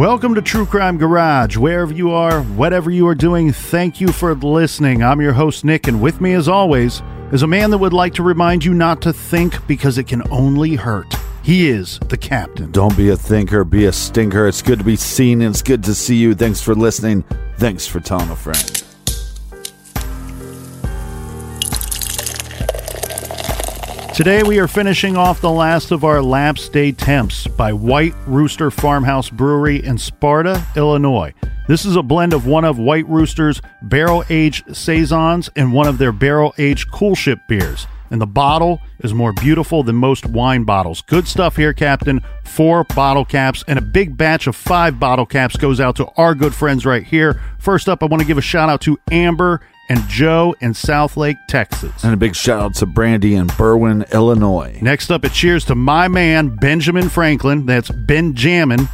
[0.00, 1.58] Welcome to True Crime Garage.
[1.58, 5.02] Wherever you are, whatever you are doing, thank you for listening.
[5.02, 8.14] I'm your host, Nick, and with me, as always, is a man that would like
[8.14, 11.14] to remind you not to think because it can only hurt.
[11.42, 12.70] He is the captain.
[12.70, 14.48] Don't be a thinker, be a stinker.
[14.48, 16.34] It's good to be seen and it's good to see you.
[16.34, 17.22] Thanks for listening.
[17.58, 18.89] Thanks for telling a friend.
[24.20, 28.70] Today we are finishing off the last of our Lapse Day Temps by White Rooster
[28.70, 31.32] Farmhouse Brewery in Sparta, Illinois.
[31.68, 35.96] This is a blend of one of White Rooster's barrel aged saisons and one of
[35.96, 37.86] their barrel aged coolship beers.
[38.10, 41.00] And the bottle is more beautiful than most wine bottles.
[41.00, 42.20] Good stuff here, Captain.
[42.44, 46.34] Four bottle caps and a big batch of five bottle caps goes out to our
[46.34, 47.40] good friends right here.
[47.58, 51.38] First up, I want to give a shout out to Amber and Joe in Southlake,
[51.48, 52.04] Texas.
[52.04, 54.78] And a big shout out to Brandy in Berwyn, Illinois.
[54.80, 57.66] Next up, a cheers to my man, Benjamin Franklin.
[57.66, 58.88] That's Benjamin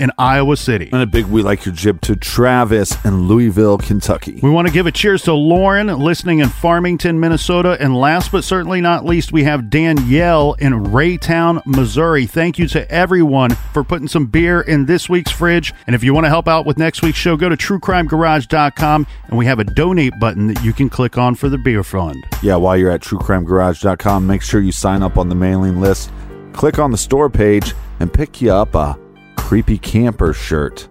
[0.00, 0.88] in Iowa City.
[0.92, 4.40] And a big we like your jib to Travis in Louisville, Kentucky.
[4.42, 7.76] We want to give a cheers to Lauren listening in Farmington, Minnesota.
[7.78, 12.26] And last but certainly not least, we have Danielle in Raytown, Missouri.
[12.26, 15.74] Thank you to everyone for putting some beer in this week's fridge.
[15.86, 19.38] And if you want to help out with next week's show, go to truecrimegarage.com and
[19.38, 22.24] we have a donate button that you can click on for the beer fund.
[22.42, 26.10] Yeah, while you're at truecrimegarage.com, make sure you sign up on the mailing list.
[26.54, 28.98] Click on the store page and pick you up a
[29.40, 30.86] creepy camper shirt.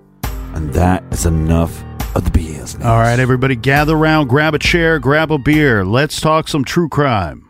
[0.54, 1.84] And that is enough
[2.16, 2.84] of the business.
[2.84, 5.86] All right, everybody, gather around, grab a chair, grab a beer.
[5.86, 7.50] Let's talk some true crime.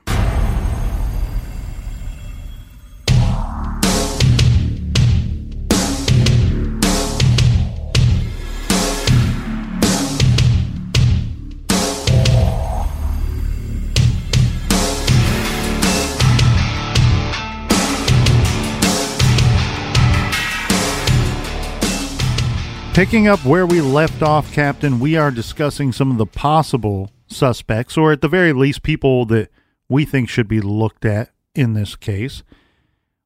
[23.00, 27.96] Picking up where we left off, Captain, we are discussing some of the possible suspects,
[27.96, 29.50] or at the very least, people that
[29.88, 32.44] we think should be looked at in this case.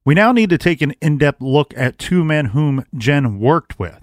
[0.05, 3.79] We now need to take an in depth look at two men whom Jen worked
[3.79, 3.99] with.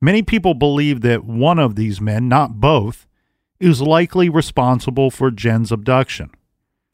[0.00, 3.06] Many people believe that one of these men, not both,
[3.60, 6.32] is likely responsible for Jen's abduction.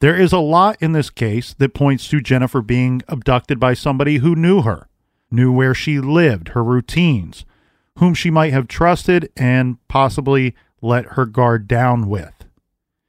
[0.01, 4.17] There is a lot in this case that points to Jennifer being abducted by somebody
[4.17, 4.87] who knew her,
[5.31, 7.43] knew where she lived, her routines,
[7.99, 12.33] whom she might have trusted and possibly let her guard down with.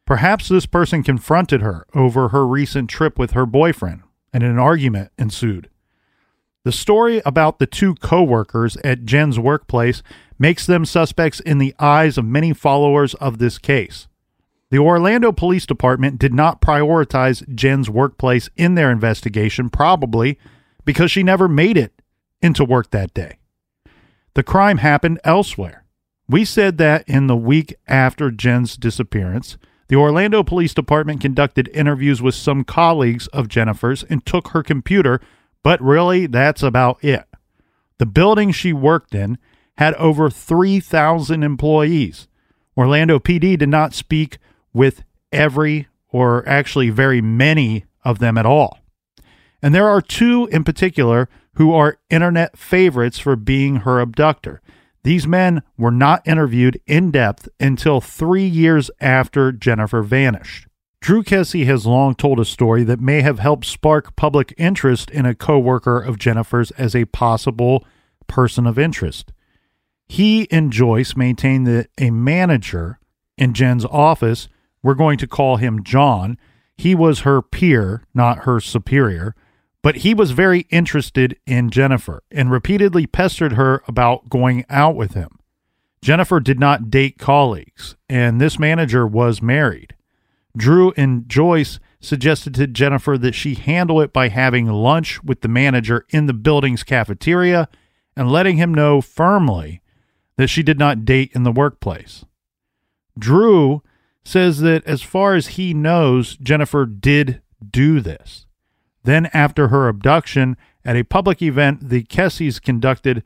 [0.05, 4.03] Perhaps this person confronted her over her recent trip with her boyfriend,
[4.33, 5.71] and an argument ensued.
[6.65, 10.03] The story about the two coworkers at Jen's workplace
[10.39, 14.09] makes them suspects in the eyes of many followers of this case.
[14.71, 20.39] The Orlando Police Department did not prioritize Jen's workplace in their investigation, probably
[20.85, 21.93] because she never made it
[22.43, 23.40] into work that day.
[24.35, 25.85] The crime happened elsewhere.
[26.29, 32.23] We said that in the week after Jen's disappearance, the Orlando Police Department conducted interviews
[32.23, 35.21] with some colleagues of Jennifer's and took her computer,
[35.65, 37.25] but really that's about it.
[37.99, 39.39] The building she worked in
[39.79, 42.29] had over 3,000 employees.
[42.77, 44.39] Orlando PD did not speak
[44.73, 48.80] with every or actually very many of them at all.
[49.63, 54.61] And there are two in particular who are internet favorites for being her abductor.
[55.03, 60.67] These men were not interviewed in depth until three years after Jennifer vanished.
[61.01, 65.25] Drew Kesse has long told a story that may have helped spark public interest in
[65.25, 67.85] a coworker of Jennifer's as a possible
[68.27, 69.33] person of interest.
[70.07, 72.99] He and Joyce maintained that a manager
[73.39, 74.49] in Jen's office,
[74.83, 76.37] we're going to call him John,
[76.77, 79.35] he was her peer, not her superior,
[79.83, 85.15] but he was very interested in Jennifer and repeatedly pestered her about going out with
[85.15, 85.39] him.
[86.03, 89.95] Jennifer did not date colleagues, and this manager was married.
[90.57, 95.49] Drew and Joyce suggested to Jennifer that she handle it by having lunch with the
[95.49, 97.69] manager in the building's cafeteria
[98.17, 99.83] and letting him know firmly
[100.37, 102.25] that she did not date in the workplace.
[103.19, 103.83] Drew
[104.25, 108.47] says that as far as he knows, Jennifer did do this.
[109.05, 113.23] Then, after her abduction, at a public event the Kesses conducted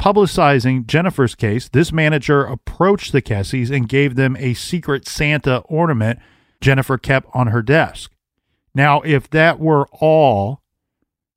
[0.00, 6.18] publicizing Jennifer's case, this manager approached the Kesses and gave them a secret Santa ornament
[6.60, 8.12] Jennifer kept on her desk.
[8.74, 10.62] Now, if that were all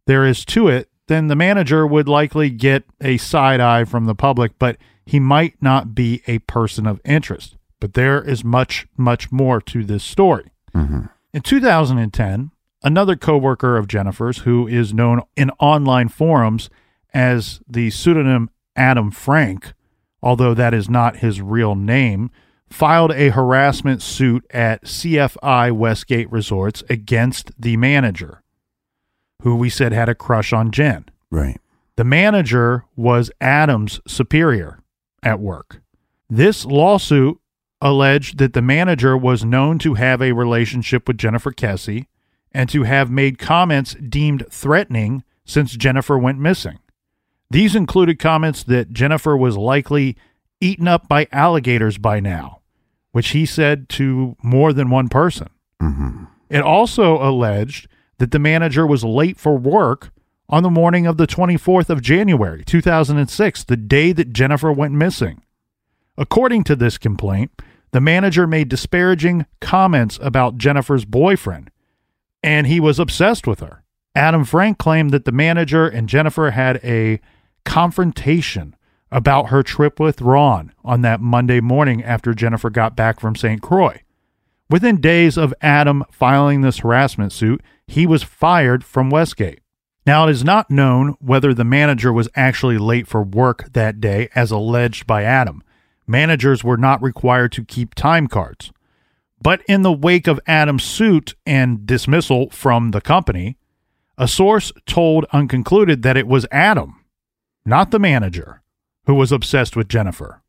[0.05, 4.15] there is to it, then the manager would likely get a side eye from the
[4.15, 7.57] public, but he might not be a person of interest.
[7.79, 10.51] But there is much, much more to this story.
[10.73, 11.05] Mm-hmm.
[11.33, 12.51] In 2010,
[12.83, 16.69] another coworker of Jennifer's, who is known in online forums
[17.13, 19.73] as the pseudonym Adam Frank,
[20.21, 22.31] although that is not his real name,
[22.69, 28.41] filed a harassment suit at CFI Westgate Resorts against the manager,
[29.43, 31.05] who we said had a crush on Jen.
[31.29, 31.59] Right.
[31.95, 34.79] The manager was Adam's superior
[35.21, 35.81] at work.
[36.29, 37.39] This lawsuit
[37.79, 42.07] alleged that the manager was known to have a relationship with Jennifer Kesse
[42.53, 46.79] and to have made comments deemed threatening since Jennifer went missing.
[47.49, 50.17] These included comments that Jennifer was likely
[50.59, 52.61] eaten up by alligators by now,
[53.11, 55.49] which he said to more than one person.
[55.81, 56.25] Mm-hmm.
[56.49, 60.11] It also alleged that the manager was late for work
[60.49, 65.41] on the morning of the 24th of January, 2006, the day that Jennifer went missing.
[66.17, 67.51] According to this complaint,
[67.91, 71.71] the manager made disparaging comments about Jennifer's boyfriend,
[72.43, 73.83] and he was obsessed with her.
[74.15, 77.19] Adam Frank claimed that the manager and Jennifer had a
[77.65, 78.75] confrontation
[79.11, 83.61] about her trip with Ron on that Monday morning after Jennifer got back from St.
[83.61, 84.01] Croix.
[84.69, 89.59] Within days of Adam filing this harassment suit, he was fired from Westgate.
[90.05, 94.29] Now, it is not known whether the manager was actually late for work that day,
[94.35, 95.63] as alleged by Adam.
[96.05, 98.71] Managers were not required to keep time cards.
[99.43, 103.57] But in the wake of Adam's suit and dismissal from the company,
[104.17, 107.03] a source told Unconcluded that it was Adam,
[107.65, 108.61] not the manager,
[109.05, 110.41] who was obsessed with Jennifer.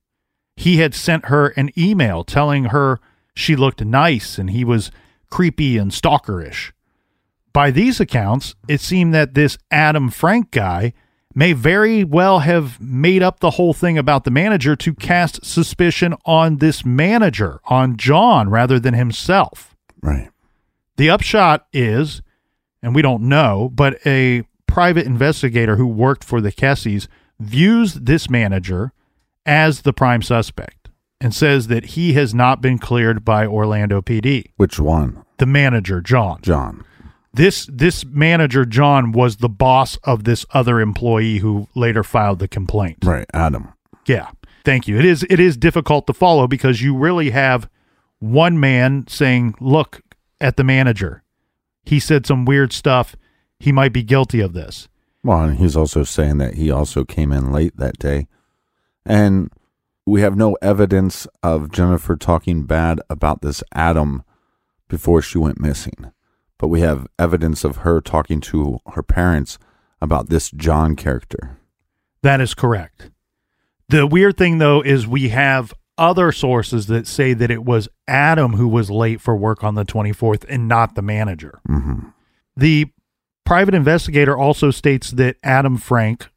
[0.56, 3.00] He had sent her an email telling her
[3.35, 4.93] she looked nice and he was
[5.29, 6.70] creepy and stalkerish.
[7.52, 10.93] By these accounts, it seemed that this Adam Frank guy
[11.35, 16.15] may very well have made up the whole thing about the manager to cast suspicion
[16.25, 19.75] on this manager, on John, rather than himself.
[20.01, 20.31] Right.
[20.97, 22.23] The upshot is,
[22.83, 27.09] and we don't know, but a private investigator who worked for the Kesses
[27.41, 28.93] views this manager
[29.45, 30.88] as the prime suspect
[31.21, 34.53] and says that he has not been cleared by Orlando PD.
[34.57, 35.25] Which one?
[35.38, 36.41] The manager, John.
[36.43, 36.85] John.
[37.35, 42.49] This this manager John was the boss of this other employee who later filed the
[42.49, 42.99] complaint.
[43.05, 43.26] Right.
[43.35, 43.73] Adam.
[44.07, 44.31] Yeah.
[44.64, 44.99] Thank you.
[44.99, 47.69] It is it is difficult to follow because you really have
[48.21, 50.00] one man saying, "Look
[50.41, 51.23] at the manager.
[51.85, 53.17] He said some weird stuff.
[53.59, 54.88] He might be guilty of this."
[55.23, 58.29] Well, and he's also saying that he also came in late that day.
[59.05, 59.50] And
[60.07, 64.23] we have no evidence of Jennifer talking bad about this Adam
[64.88, 66.12] before she went missing.
[66.58, 69.58] But we have evidence of her talking to her parents
[70.00, 71.58] about this John character.
[72.23, 73.11] That is correct.
[73.88, 78.54] The weird thing though is we have other sources that say that it was Adam
[78.54, 81.61] who was late for work on the 24th and not the manager.
[81.68, 82.08] Mm-hmm.
[82.56, 82.87] The
[83.44, 86.28] private investigator also states that Adam Frank,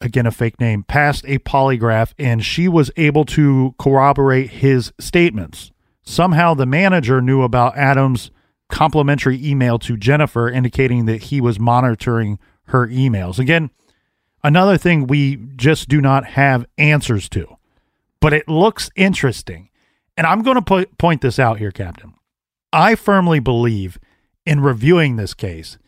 [0.00, 5.70] again a fake name, passed a polygraph and she was able to corroborate his statements.
[6.02, 8.30] Somehow the manager knew about Adam's
[8.68, 13.38] complimentary email to Jennifer indicating that he was monitoring her emails.
[13.38, 13.70] Again,
[14.42, 17.56] another thing we just do not have answers to,
[18.20, 19.70] but it looks interesting.
[20.16, 22.14] And I'm going to po- point this out here, Captain.
[22.72, 23.98] I firmly believe
[24.44, 25.78] in reviewing this case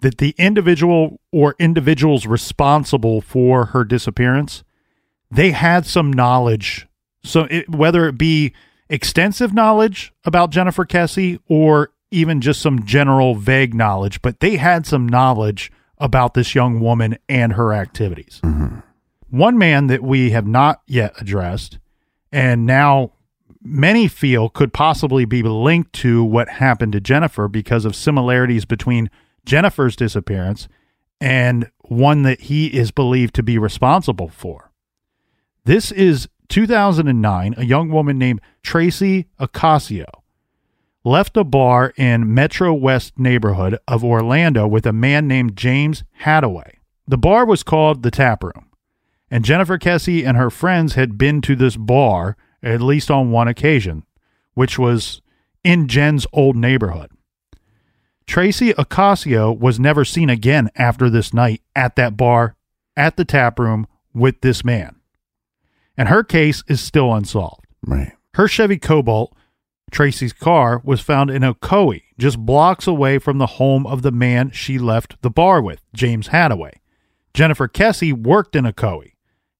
[0.00, 4.62] that the individual or individuals responsible for her disappearance
[5.30, 6.86] they had some knowledge
[7.24, 8.52] so it, whether it be
[8.88, 14.86] extensive knowledge about Jennifer Kesse or even just some general vague knowledge but they had
[14.86, 18.40] some knowledge about this young woman and her activities.
[18.44, 18.80] Mm-hmm.
[19.30, 21.78] One man that we have not yet addressed
[22.32, 23.12] and now
[23.62, 29.10] many feel could possibly be linked to what happened to Jennifer because of similarities between
[29.44, 30.68] Jennifer's disappearance
[31.20, 34.70] and one that he is believed to be responsible for.
[35.64, 40.06] This is 2009, a young woman named Tracy Ocasio
[41.06, 46.78] left a bar in Metro West neighborhood of Orlando with a man named James Hadaway.
[47.06, 48.66] The bar was called the Tap Room,
[49.30, 53.46] and Jennifer Kesse and her friends had been to this bar at least on one
[53.46, 54.04] occasion,
[54.54, 55.22] which was
[55.62, 57.12] in Jen's old neighborhood.
[58.26, 62.56] Tracy Ocasio was never seen again after this night at that bar,
[62.96, 64.96] at the tap room with this man.
[65.96, 67.64] And her case is still unsolved.
[67.86, 68.12] Right.
[68.34, 69.32] Her Chevy Cobalt,
[69.90, 74.50] Tracy's car, was found in Ocoee, just blocks away from the home of the man
[74.50, 76.74] she left the bar with, James Hadaway.
[77.34, 79.12] Jennifer Kesse worked in Ocoee.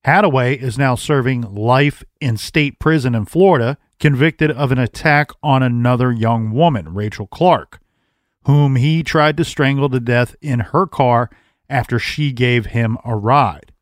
[0.05, 5.63] Hadaway is now serving life in state prison in Florida, convicted of an attack on
[5.63, 7.79] another young woman, Rachel Clark,
[8.45, 11.29] whom he tried to strangle to death in her car
[11.69, 13.73] after she gave him a ride.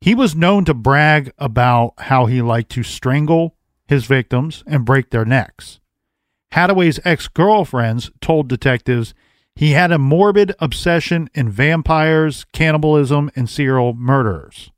[0.00, 3.55] He was known to brag about how he liked to strangle
[3.86, 5.80] his victims and break their necks.
[6.52, 9.14] Hadaway's ex girlfriends told detectives
[9.54, 14.70] he had a morbid obsession in vampires, cannibalism, and serial murderers.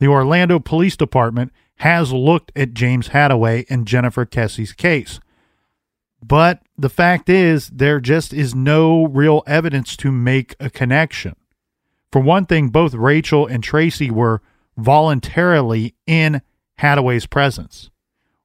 [0.00, 5.20] The Orlando Police Department has looked at James Hadaway and Jennifer Kesse's case.
[6.22, 11.36] But the fact is, there just is no real evidence to make a connection.
[12.10, 14.40] For one thing, both Rachel and Tracy were
[14.76, 16.42] voluntarily in
[16.80, 17.90] Hadaway's presence,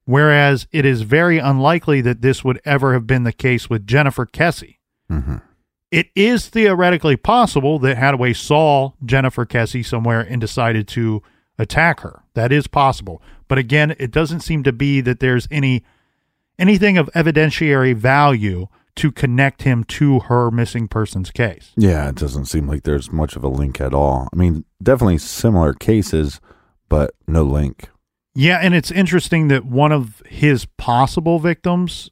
[0.09, 4.25] whereas it is very unlikely that this would ever have been the case with Jennifer
[4.25, 4.79] Kesse.
[5.11, 5.37] Mm-hmm.
[5.91, 11.21] It is theoretically possible that Hadaway saw Jennifer Kesse somewhere and decided to
[11.59, 12.23] attack her.
[12.33, 13.21] That is possible.
[13.47, 15.83] But again, it doesn't seem to be that there's any
[16.57, 21.71] anything of evidentiary value to connect him to her missing persons case.
[21.77, 24.27] Yeah, it doesn't seem like there's much of a link at all.
[24.33, 26.41] I mean, definitely similar cases,
[26.89, 27.89] but no link.
[28.39, 32.09] Yeah, and it's interesting that one of his possible victims,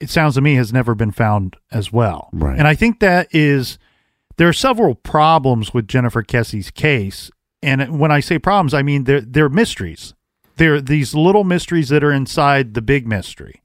[0.00, 2.28] it sounds to me, has never been found as well.
[2.32, 2.58] Right.
[2.58, 3.78] And I think that is,
[4.36, 7.30] there are several problems with Jennifer Kesse's case.
[7.62, 10.12] And when I say problems, I mean they're, they're mysteries.
[10.56, 13.62] They're these little mysteries that are inside the big mystery.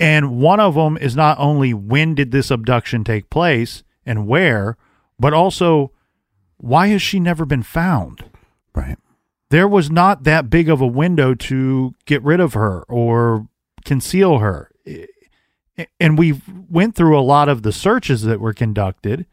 [0.00, 4.78] And one of them is not only when did this abduction take place and where,
[5.20, 5.92] but also
[6.56, 8.24] why has she never been found?
[8.74, 8.96] Right.
[9.50, 13.48] There was not that big of a window to get rid of her or
[13.84, 14.70] conceal her
[16.00, 19.26] and we went through a lot of the searches that were conducted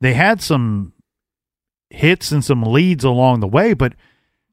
[0.00, 0.92] they had some
[1.90, 3.94] hits and some leads along the way but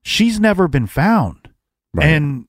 [0.02, 1.50] she's never been found
[1.94, 2.08] Right.
[2.08, 2.48] and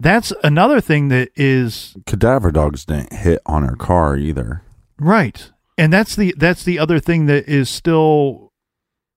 [0.00, 4.62] that's another thing that is Cadaver dogs didn't hit on her car either.
[4.98, 5.52] Right.
[5.78, 8.51] And that's the that's the other thing that is still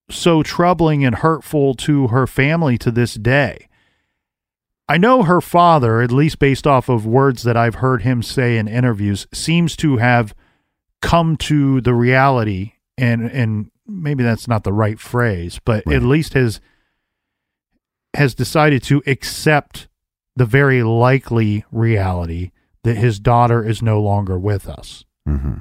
[0.10, 3.68] so troubling and hurtful to her family to this day.
[4.88, 8.58] I know her father, at least based off of words that I've heard him say
[8.58, 10.36] in interviews, seems to have
[11.02, 15.96] come to the reality and and maybe that's not the right phrase, but Right.
[15.98, 16.62] at least has
[18.16, 19.88] has decided to accept
[20.36, 22.52] the very likely reality
[22.84, 25.56] that his daughter is no longer with us hmm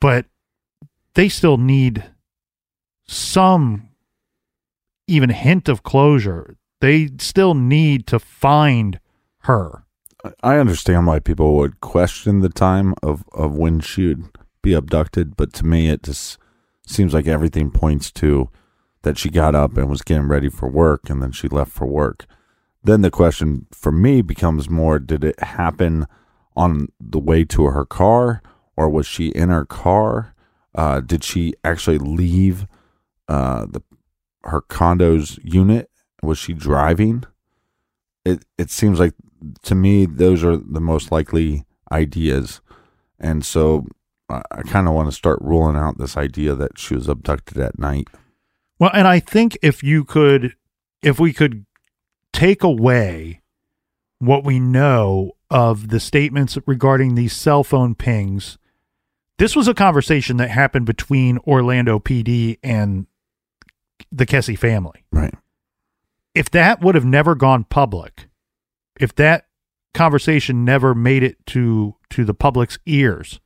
[0.00, 0.26] but
[1.14, 2.04] they still need
[3.08, 3.88] some
[5.06, 6.56] even hint of closure.
[6.80, 9.00] They still need to find
[9.40, 9.84] her.
[10.42, 14.24] I understand why people would question the time of, of when she would
[14.62, 16.38] be abducted, but to me, it just
[16.86, 18.50] seems like everything points to
[19.02, 21.86] that she got up and was getting ready for work and then she left for
[21.86, 22.26] work.
[22.82, 26.06] Then the question for me becomes more did it happen
[26.56, 28.42] on the way to her car
[28.76, 30.34] or was she in her car?
[30.74, 32.66] Uh, did she actually leave
[33.28, 33.82] uh, the
[34.44, 35.90] her condo's unit?
[36.22, 37.24] Was she driving?
[38.24, 39.14] It it seems like
[39.62, 42.60] to me those are the most likely ideas,
[43.18, 43.86] and so
[44.28, 47.58] I, I kind of want to start ruling out this idea that she was abducted
[47.58, 48.08] at night.
[48.78, 50.54] Well, and I think if you could,
[51.02, 51.64] if we could
[52.32, 53.40] take away
[54.18, 58.58] what we know of the statements regarding these cell phone pings,
[59.38, 63.06] this was a conversation that happened between Orlando PD and
[64.10, 65.04] the Kesse family.
[65.10, 65.34] Right.
[66.34, 68.28] If that would have never gone public,
[69.00, 69.46] if that
[69.94, 73.40] conversation never made it to to the public's ears,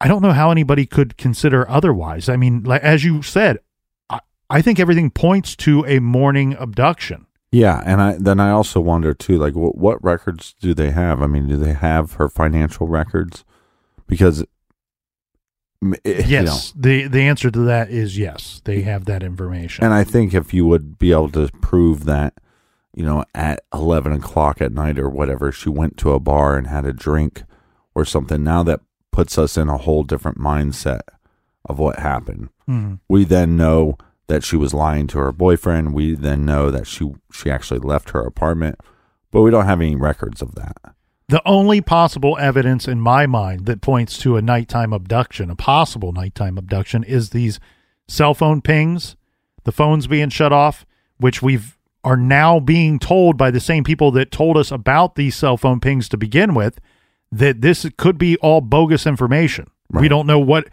[0.00, 2.28] I don't know how anybody could consider otherwise.
[2.28, 3.58] I mean, like as you said,
[4.10, 7.26] I, I think everything points to a morning abduction.
[7.50, 11.22] Yeah, and I then I also wonder too, like what what records do they have?
[11.22, 13.44] I mean, do they have her financial records?
[14.06, 14.44] Because
[15.82, 18.60] eh, you know, Yes, the the answer to that is yes.
[18.64, 19.84] They have that information.
[19.84, 22.34] and I think if you would be able to prove that,
[22.94, 26.66] you know, at eleven o'clock at night or whatever, she went to a bar and
[26.66, 27.44] had a drink
[27.94, 28.42] or something.
[28.44, 28.80] Now that
[29.12, 31.00] puts us in a whole different mindset
[31.64, 32.48] of what happened.
[32.68, 33.00] Mhm.
[33.08, 35.94] We then know that she was lying to her boyfriend.
[35.94, 38.78] We then know that she she actually left her apartment,
[39.30, 40.76] but we don't have any records of that.
[41.28, 46.12] The only possible evidence in my mind that points to a nighttime abduction, a possible
[46.12, 47.60] nighttime abduction, is these
[48.08, 49.14] cell phone pings,
[49.64, 50.86] the phones being shut off,
[51.18, 55.34] which we've are now being told by the same people that told us about these
[55.34, 56.80] cell phone pings to begin with
[57.30, 59.66] that this could be all bogus information.
[59.90, 60.68] We don't know what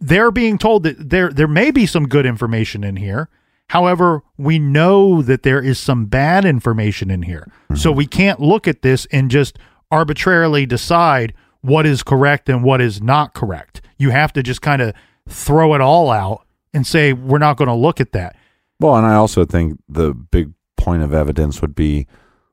[0.00, 3.28] they're being told that there there may be some good information in here.
[3.72, 7.50] However, we know that there is some bad information in here.
[7.64, 7.76] Mm-hmm.
[7.76, 9.58] So we can't look at this and just
[9.90, 13.80] arbitrarily decide what is correct and what is not correct.
[13.96, 14.92] You have to just kind of
[15.26, 18.36] throw it all out and say we're not going to look at that.
[18.78, 22.06] Well, and I also think the big point of evidence would be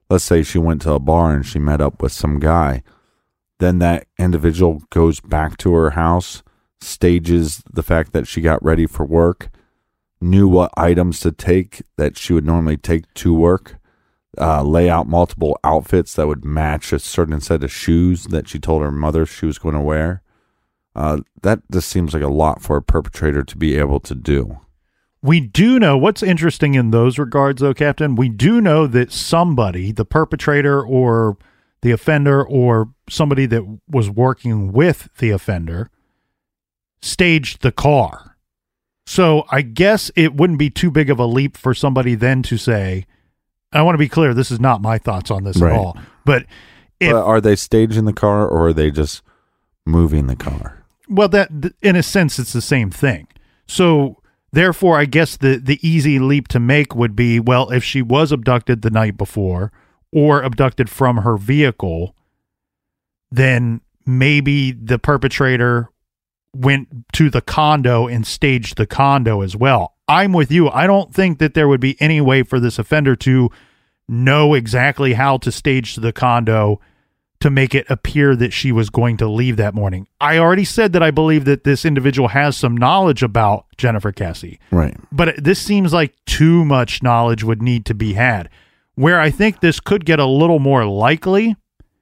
[0.09, 2.81] let's say she went to a bar and she met up with some guy.
[3.59, 6.43] Then that individual goes back to her house,
[6.79, 9.49] stages the fact that she got ready for work,
[10.21, 13.77] knew what items to take that she would normally take to work,
[14.39, 18.59] uh, lay out multiple outfits that would match a certain set of shoes that she
[18.59, 20.21] told her mother she was going to wear.
[20.95, 24.59] Uh, that just seems like a lot for a perpetrator to be able to do.
[25.21, 28.15] We do know what's interesting in those regards, though, Captain.
[28.15, 31.37] We do know that somebody, the perpetrator or
[31.81, 35.89] the offender, or somebody that was working with the offender,
[37.01, 38.28] staged the car.
[39.09, 42.57] So I guess it wouldn't be too big of a leap for somebody then to
[42.57, 43.07] say,
[43.73, 45.73] I want to be clear, this is not my thoughts on this Right.
[45.73, 45.97] at all.
[46.25, 46.45] But
[46.99, 49.23] if But are they staging the car or are they just
[49.83, 50.83] moving the car?
[51.09, 51.49] Well, that
[51.81, 53.25] in a sense, it's the same thing.
[53.65, 58.03] So, therefore, I guess the the easy leap to make would be, well, if she
[58.03, 59.71] was abducted the night before
[60.11, 62.13] or abducted from her vehicle,
[63.31, 65.89] then maybe the perpetrator
[66.55, 69.95] went to the condo and staged the condo as well.
[70.07, 70.69] I'm with you.
[70.69, 73.49] I don't think that there would be any way for this offender to
[74.07, 76.79] know exactly how to stage the condo
[77.41, 80.07] to make it appear that she was going to leave that morning.
[80.19, 84.57] I already said that I believe that this individual has some knowledge about Jennifer Kesse,
[84.71, 84.97] Right.
[85.11, 88.49] but this seems like too much knowledge would need to be had.
[88.95, 91.55] Where I think this could get a little more likely,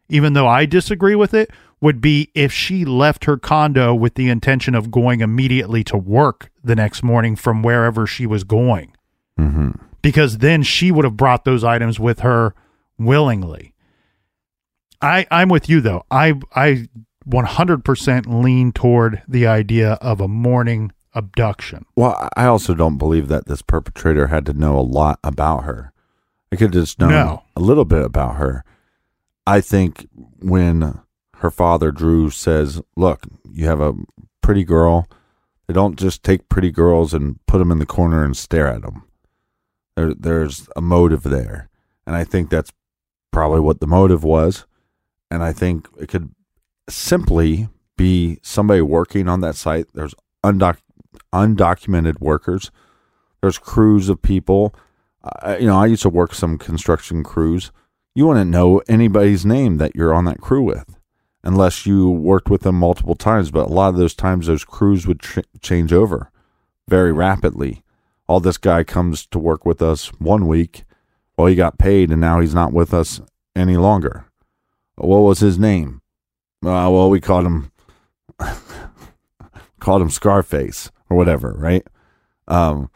[0.09, 4.29] even though I disagree with it, would be if she left her condo with the
[4.29, 8.93] intention of going immediately to work the next morning from wherever she was going
[9.37, 9.69] hmm
[10.01, 12.53] because then she would have brought those items with her
[12.97, 13.73] willingly.
[15.01, 16.03] I I'm with you though.
[16.09, 16.87] I I
[17.27, 21.85] 100% lean toward the idea of a morning abduction.
[21.95, 25.91] Well, I also don't believe that this perpetrator had to know a lot about her.
[26.51, 27.43] I could just know No.
[27.55, 28.63] a little bit about her.
[29.45, 30.07] I think
[30.39, 30.99] when
[31.39, 33.95] her father Drew says, "Look, you have a
[34.41, 35.07] pretty girl.
[35.67, 38.81] They don't just take pretty girls and put them in the corner and stare at
[38.81, 39.03] them.
[39.95, 41.69] There, there's a motive there,
[42.05, 42.71] and I think that's
[43.31, 44.65] probably what the motive was.
[45.29, 46.33] And I think it could
[46.89, 49.87] simply be somebody working on that site.
[49.93, 50.77] There's undoc-
[51.33, 52.71] undocumented workers.
[53.41, 54.73] There's crews of people.
[55.21, 57.71] Uh, you know, I used to work some construction crews.
[58.15, 60.96] You wouldn't know anybody's name that you're on that crew with
[61.47, 63.49] unless you worked with them multiple times.
[63.51, 66.29] But a lot of those times, those crews would ch- change over
[66.87, 67.81] very rapidly.
[68.27, 70.83] All this guy comes to work with us one week.
[71.37, 73.21] Well, he got paid and now he's not with us
[73.55, 74.25] any longer.
[74.95, 76.01] What was his name?
[76.65, 77.71] Uh, well, we called him
[79.79, 81.85] called him Scarface or whatever, right?
[82.47, 82.89] Um,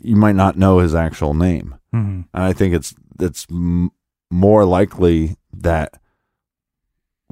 [0.00, 2.26] you might not know his actual name, Mhm.
[2.32, 3.90] and I think it's it's m-
[4.30, 6.00] more likely that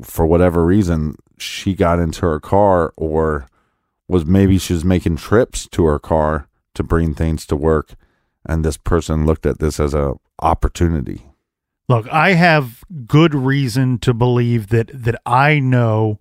[0.03, 3.47] for whatever reason she got into her car or
[4.09, 7.95] was maybe she was making trips to her car to bring things to work
[8.47, 11.27] and this person looked at this as a opportunity
[11.89, 16.21] Look, I have good reason to believe that that I know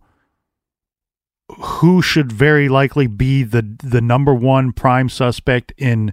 [1.57, 6.11] who should very likely be the the number one prime suspect in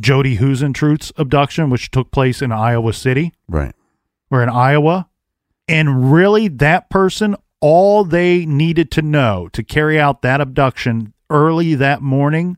[0.00, 3.74] Jodi Huisentruit's abduction, which took place in Iowa City Right.
[4.30, 5.08] or in Iowa.
[5.68, 11.74] And really, that person, all they needed to know to carry out that abduction early
[11.74, 12.56] that morning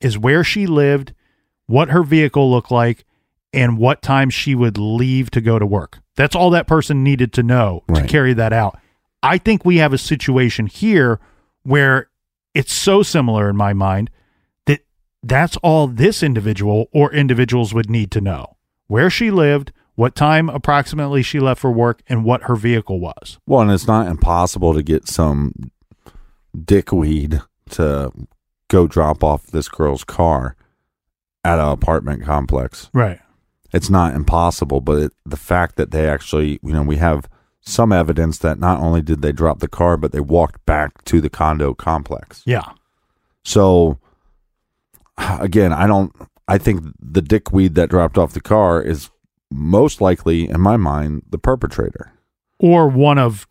[0.00, 1.14] is where she lived,
[1.66, 3.04] what her vehicle looked like,
[3.52, 6.00] and what time she would leave to go to work.
[6.16, 8.78] That's all that person needed to know to carry that out.
[9.22, 11.18] I think we have a situation here
[11.62, 12.08] where
[12.54, 14.10] it's so similar in my mind
[14.66, 14.80] that
[15.22, 20.48] that's all this individual or individuals would need to know where she lived, what time
[20.48, 23.38] approximately she left for work, and what her vehicle was.
[23.46, 25.52] Well, and it's not impossible to get some
[26.64, 28.10] dickweed to
[28.68, 30.56] go drop off this girl's car
[31.44, 32.88] at an apartment complex.
[32.94, 33.20] Right.
[33.74, 37.28] It's not impossible, but it, the fact that they actually, you know, we have
[37.60, 41.20] some evidence that not only did they drop the car, but they walked back to
[41.20, 42.42] the condo complex.
[42.46, 42.72] Yeah.
[43.44, 43.98] So,
[45.18, 46.10] again, I don't.
[46.48, 49.10] I think the dickweed that dropped off the car is
[49.50, 52.12] most likely, in my mind, the perpetrator.
[52.58, 53.46] Or one of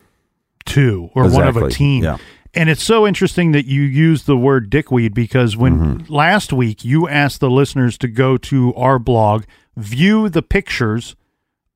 [0.64, 2.04] two, or one of a team.
[2.04, 2.18] Yeah.
[2.52, 6.12] And it's so interesting that you use the word dickweed because when mm-hmm.
[6.12, 9.44] last week you asked the listeners to go to our blog,
[9.76, 11.14] view the pictures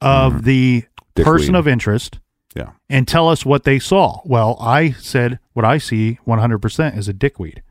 [0.01, 0.45] of mm-hmm.
[0.45, 0.85] the
[1.17, 2.19] person of interest,
[2.57, 2.71] Yeah.
[2.91, 4.21] and tell us what they saw.
[4.25, 7.63] Well, I said what I see 100% is a dickweed.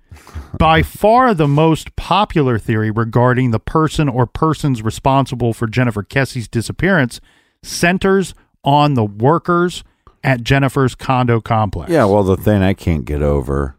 [0.58, 6.47] By far the most popular theory regarding the person or persons responsible for Jennifer Kesse's
[6.47, 7.19] disappearance
[7.63, 9.84] centers on the workers
[10.23, 11.91] at Jennifer's condo complex.
[11.91, 13.78] Yeah, well, the thing I can't get over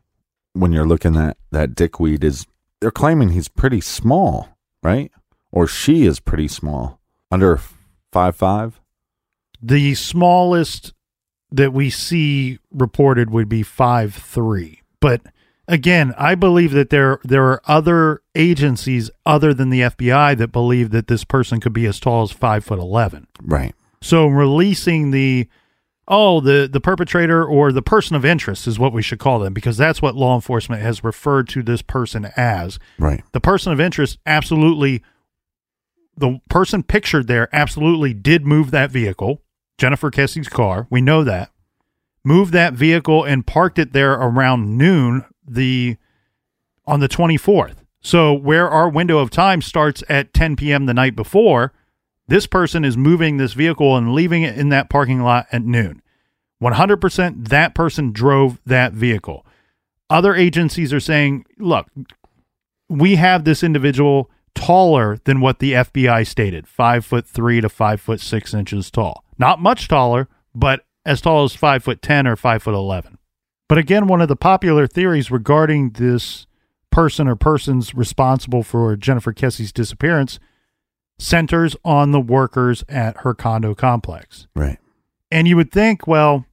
[0.53, 2.47] when you're looking at that dickweed is
[2.81, 4.51] they're claiming he's pretty small,
[4.83, 5.11] right?
[5.51, 7.61] Or she is pretty small, under
[8.13, 8.81] five five.
[9.63, 10.93] the smallest
[11.51, 14.83] that we see reported would be five three.
[15.01, 15.23] But
[15.69, 20.91] again, I believe that there there are other agencies other than the FBI that believe
[20.91, 23.27] that this person could be as tall as five foot eleven.
[23.43, 23.75] Right.
[24.01, 25.49] So releasing the
[26.07, 29.55] oh the the perpetrator or the person of interest is what we should call them
[29.55, 32.79] because that's what law enforcement has referred to this person as.
[32.99, 33.23] Right.
[33.33, 35.03] The person of interest absolutely
[36.17, 39.43] the person pictured there absolutely did move that vehicle,
[39.79, 40.87] Jennifer Kesse's car.
[40.89, 41.51] We know that.
[42.25, 45.97] Moved that vehicle and parked it there around noon the
[46.87, 47.77] on the 24th.
[48.01, 50.85] So where our window of time starts at 10 p.m.
[50.87, 51.73] the night before,
[52.29, 56.03] this person is moving this vehicle and leaving it in that parking lot at noon.
[56.63, 59.47] 100% that person drove that vehicle.
[60.11, 61.89] Other agencies are saying, look,
[62.89, 68.01] we have this individual taller than what the FBI stated, five foot three to five
[68.01, 69.25] foot six inches tall.
[69.39, 73.19] Not much taller, but as tall as five foot ten or five foot eleven.
[73.69, 76.47] But again, one of the popular theories regarding this
[76.91, 80.39] person or persons responsible for Jennifer Kesse's disappearance
[81.19, 84.47] centers on the workers at her condo complex.
[84.55, 84.79] Right.
[85.31, 86.45] And you would think, well,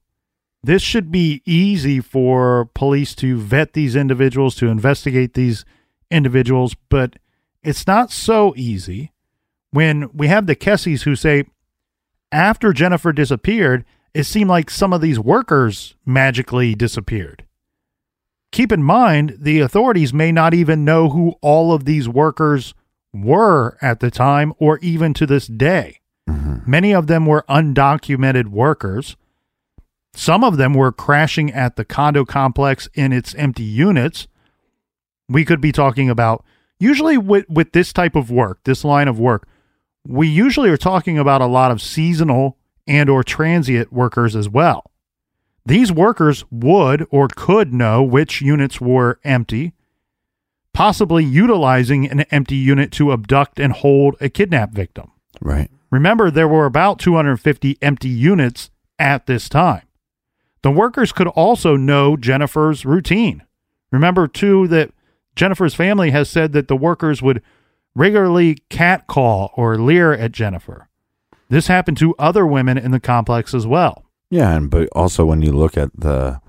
[0.62, 5.64] this should be easy for police to vet these individuals, to investigate these
[6.10, 7.16] individuals, but
[7.62, 9.12] it's not so easy
[9.70, 11.44] when we have the Kesses who say,
[12.30, 17.44] after Jennifer disappeared, it seemed like some of these workers magically disappeared.
[18.50, 22.74] Keep in mind, the authorities may not even know who all of these workers
[23.12, 26.00] were at the time or even to this day.
[26.28, 26.70] Mm-hmm.
[26.70, 29.16] Many of them were undocumented workers.
[30.14, 34.28] Some of them were crashing at the condo complex in its empty units.
[35.28, 36.44] We could be talking about
[36.78, 39.48] usually with, with this type of work, this line of work,
[40.06, 44.90] we usually are talking about a lot of seasonal and or transient workers as well.
[45.64, 49.74] These workers would or could know which units were empty,
[50.72, 55.12] possibly utilizing an empty unit to abduct and hold a kidnap victim.
[55.40, 55.70] Right.
[55.90, 59.82] Remember, there were about 250 empty units at this time.
[60.62, 63.42] The workers could also know Jennifer's routine.
[63.90, 64.90] Remember, too, that
[65.36, 67.42] Jennifer's family has said that the workers would
[67.94, 70.88] regularly catcall or leer at Jennifer.
[71.52, 74.06] This happened to other women in the complex as well.
[74.30, 76.40] Yeah, and but also when you look at the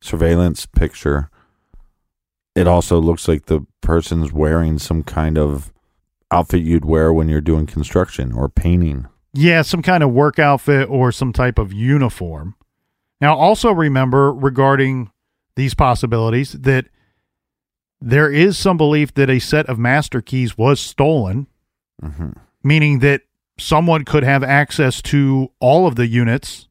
[0.00, 1.28] surveillance picture,
[2.56, 5.70] it also looks like the person's wearing some kind of
[6.30, 9.06] outfit you'd wear when you're doing construction or painting.
[9.34, 12.54] Yeah, some kind of work outfit or some type of uniform.
[13.20, 15.10] Now, also remember regarding
[15.56, 16.86] these possibilities that
[18.00, 21.48] there is some belief that a set of master keys was stolen,
[22.02, 22.30] Mm-hmm.
[22.64, 23.22] meaning that
[23.58, 26.68] someone could have access to all of the units.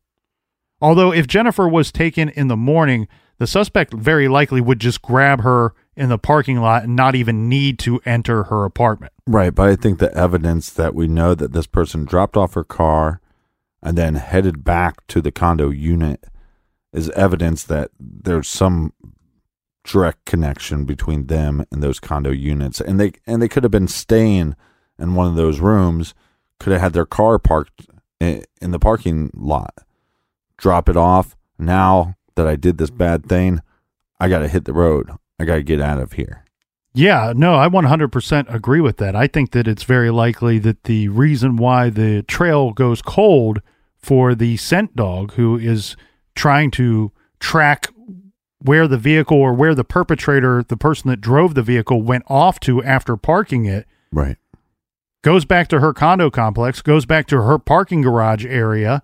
[0.81, 3.07] Although, if Jennifer was taken in the morning,
[3.39, 7.49] the suspect very likely would just grab her in the parking lot and not even
[7.49, 9.13] need to enter her apartment.
[9.25, 12.63] Right, but I think the evidence that we know that this person dropped off her
[12.63, 13.19] car
[13.81, 16.25] and then headed back to the condo unit
[16.93, 18.93] is evidence that there's some
[19.83, 23.87] direct connection between them and those condo units and they and they could have been
[23.87, 24.53] staying
[24.99, 26.13] in one of those rooms
[26.59, 27.87] could have had their car parked
[28.19, 29.73] in, in the parking lot.
[30.57, 31.35] Drop it off.
[31.59, 33.61] Now that I did this bad thing
[34.19, 35.11] I got to hit the road.
[35.39, 36.43] I got to get out of here.
[36.93, 39.15] Yeah, no, I 100% agree with that.
[39.15, 43.61] I think that it's very likely that the reason why the trail goes cold
[43.97, 45.95] for the scent dog who is
[46.33, 47.87] trying to track
[48.59, 52.59] where the vehicle or where the perpetrator, the person that drove the vehicle, went off
[52.61, 54.37] to after parking it, right
[55.27, 59.03] goes back to her condo complex, goes back to her parking garage area,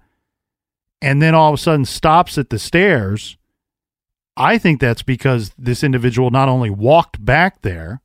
[1.02, 3.36] and then all of a sudden stops at the stairs.
[4.38, 8.02] I think that's because this individual not only walked back there,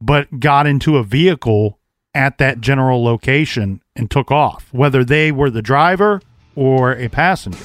[0.00, 1.78] but got into a vehicle
[2.12, 6.20] at that general location and took off, whether they were the driver
[6.56, 7.64] or a passenger.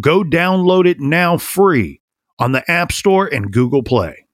[0.00, 2.00] Go download it now free
[2.38, 4.26] on the App Store and Google Play.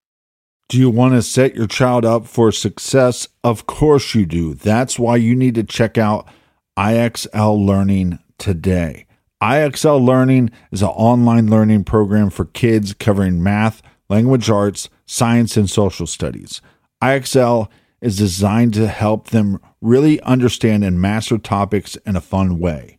[0.71, 3.29] Do you want to set your child up for success?
[3.45, 4.55] Of course you do.
[4.55, 6.29] That's why you need to check out
[6.79, 9.07] IXL Learning today.
[9.43, 15.69] IXL Learning is an online learning program for kids covering math, language arts, science, and
[15.69, 16.63] social studies.
[17.03, 17.69] IXL
[18.01, 22.99] is designed to help them really understand and master topics in a fun way.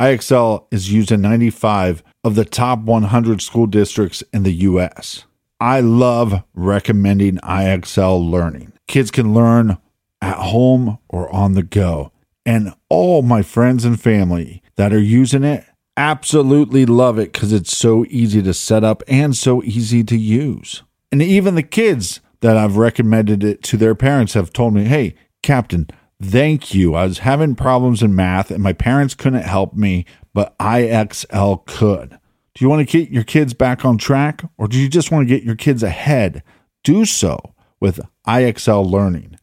[0.00, 5.24] IXL is used in 95 of the top 100 school districts in the US.
[5.60, 8.72] I love recommending IXL learning.
[8.88, 9.78] Kids can learn
[10.20, 12.10] at home or on the go.
[12.44, 15.64] And all my friends and family that are using it
[15.96, 20.82] absolutely love it because it's so easy to set up and so easy to use.
[21.12, 25.14] And even the kids that I've recommended it to their parents have told me, hey,
[25.42, 25.88] Captain,
[26.22, 26.94] thank you.
[26.94, 32.18] I was having problems in math and my parents couldn't help me, but IXL could.
[32.54, 35.26] Do you want to get your kids back on track or do you just want
[35.28, 36.42] to get your kids ahead?
[36.82, 39.38] Do so with IXL Learning.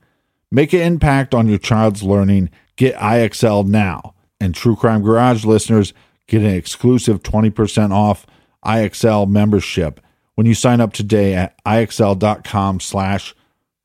[0.51, 2.49] Make an impact on your child's learning.
[2.75, 4.15] Get IXL now.
[4.39, 5.93] And True Crime Garage listeners
[6.27, 8.25] get an exclusive 20% off
[8.65, 10.01] IXL membership
[10.35, 13.33] when you sign up today at IXL.com slash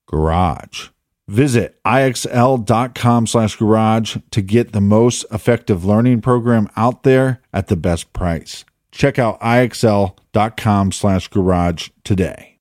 [0.06, 0.88] garage.
[1.28, 7.76] Visit IXL.com slash garage to get the most effective learning program out there at the
[7.76, 8.64] best price.
[8.92, 12.60] Check out IXL.com slash garage today.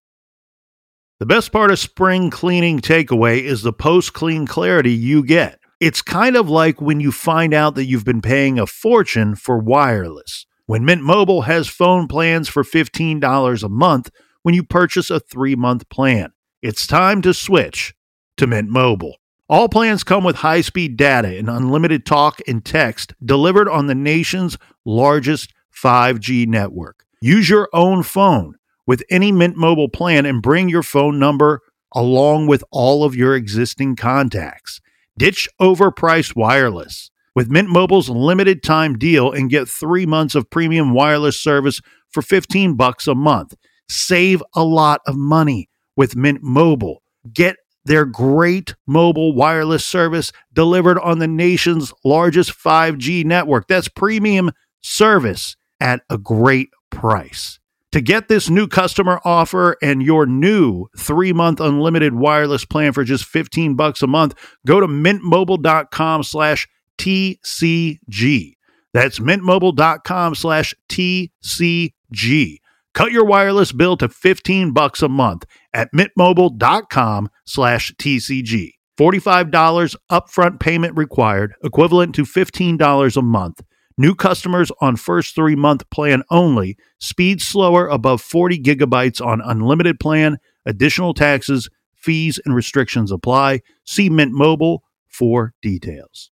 [1.19, 5.59] The best part of spring cleaning takeaway is the post clean clarity you get.
[5.79, 9.59] It's kind of like when you find out that you've been paying a fortune for
[9.59, 10.47] wireless.
[10.65, 14.09] When Mint Mobile has phone plans for $15 a month
[14.41, 17.93] when you purchase a three month plan, it's time to switch
[18.37, 19.15] to Mint Mobile.
[19.47, 23.95] All plans come with high speed data and unlimited talk and text delivered on the
[23.95, 27.05] nation's largest 5G network.
[27.21, 28.55] Use your own phone
[28.87, 31.61] with any Mint Mobile plan and bring your phone number
[31.93, 34.81] along with all of your existing contacts.
[35.17, 40.93] Ditch overpriced wireless with Mint Mobile's limited time deal and get 3 months of premium
[40.93, 43.53] wireless service for 15 bucks a month.
[43.87, 47.03] Save a lot of money with Mint Mobile.
[47.31, 53.67] Get their great mobile wireless service delivered on the nation's largest 5G network.
[53.67, 57.59] That's premium service at a great price.
[57.91, 63.23] To get this new customer offer and your new 3-month unlimited wireless plan for just
[63.23, 64.35] 15 bucks a month,
[64.67, 66.67] go to mintmobile.com slash
[66.97, 68.53] TCG.
[68.93, 72.57] That's mintmobile.com slash TCG.
[72.95, 78.71] Cut your wireless bill to 15 bucks a month at mintmobile.com slash TCG.
[78.97, 83.61] $45 upfront payment required, equivalent to $15 a month.
[83.97, 86.77] New customers on first three month plan only.
[86.97, 90.37] Speed slower above 40 gigabytes on unlimited plan.
[90.65, 93.59] Additional taxes, fees, and restrictions apply.
[93.83, 96.31] See Mint Mobile for details.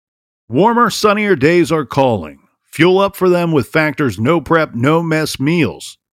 [0.50, 2.40] Warmer, sunnier days are calling.
[2.66, 5.98] Fuel up for them with Factor's no prep, no mess meals.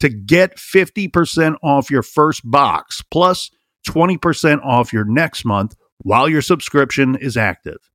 [0.00, 3.50] to get 50% off your first box, plus
[3.86, 7.90] 20% off your next month while your subscription is active.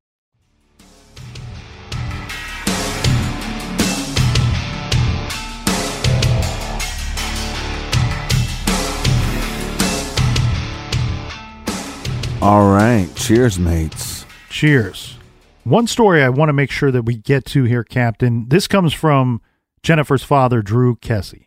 [12.42, 13.08] All right.
[13.16, 14.24] Cheers, mates.
[14.50, 15.16] Cheers.
[15.64, 18.46] One story I want to make sure that we get to here, Captain.
[18.48, 19.40] This comes from
[19.82, 21.45] Jennifer's father, Drew Kesse.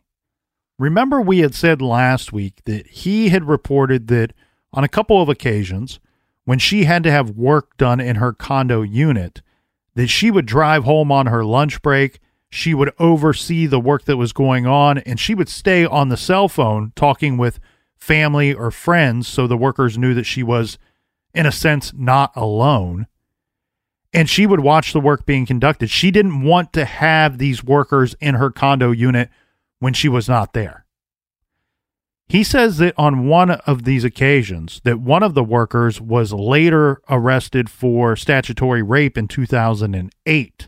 [0.80, 4.34] Remember, we had said last week that he had reported that
[4.72, 6.00] on a couple of occasions,
[6.46, 9.42] when she had to have work done in her condo unit,
[9.96, 12.22] that she would drive home on her lunch break.
[12.50, 16.18] She would oversee the work that was going on, and she would stay on the
[16.18, 17.60] cell phone talking with
[17.98, 20.80] family or friends so the workers knew that she was,
[21.36, 23.06] in a sense, not alone.
[24.14, 25.90] And she would watch the work being conducted.
[25.90, 29.30] She didn't want to have these workers in her condo unit
[29.80, 30.86] when she was not there.
[32.28, 37.02] He says that on one of these occasions that one of the workers was later
[37.10, 40.68] arrested for statutory rape in 2008.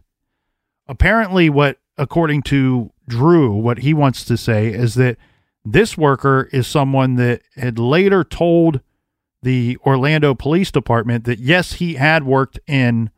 [0.87, 5.17] Apparently what according to Drew what he wants to say is that
[5.63, 8.81] this worker is someone that had later told
[9.43, 13.09] the Orlando Police Department that yes, he had worked in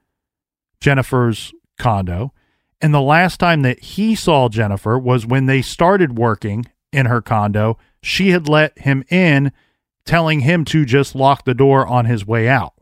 [0.80, 2.34] Jennifer's condo.
[2.84, 7.22] And the last time that he saw Jennifer was when they started working in her
[7.22, 7.78] condo.
[8.04, 9.54] She had let him in,
[10.06, 12.74] telling him to just lock the door on his way out.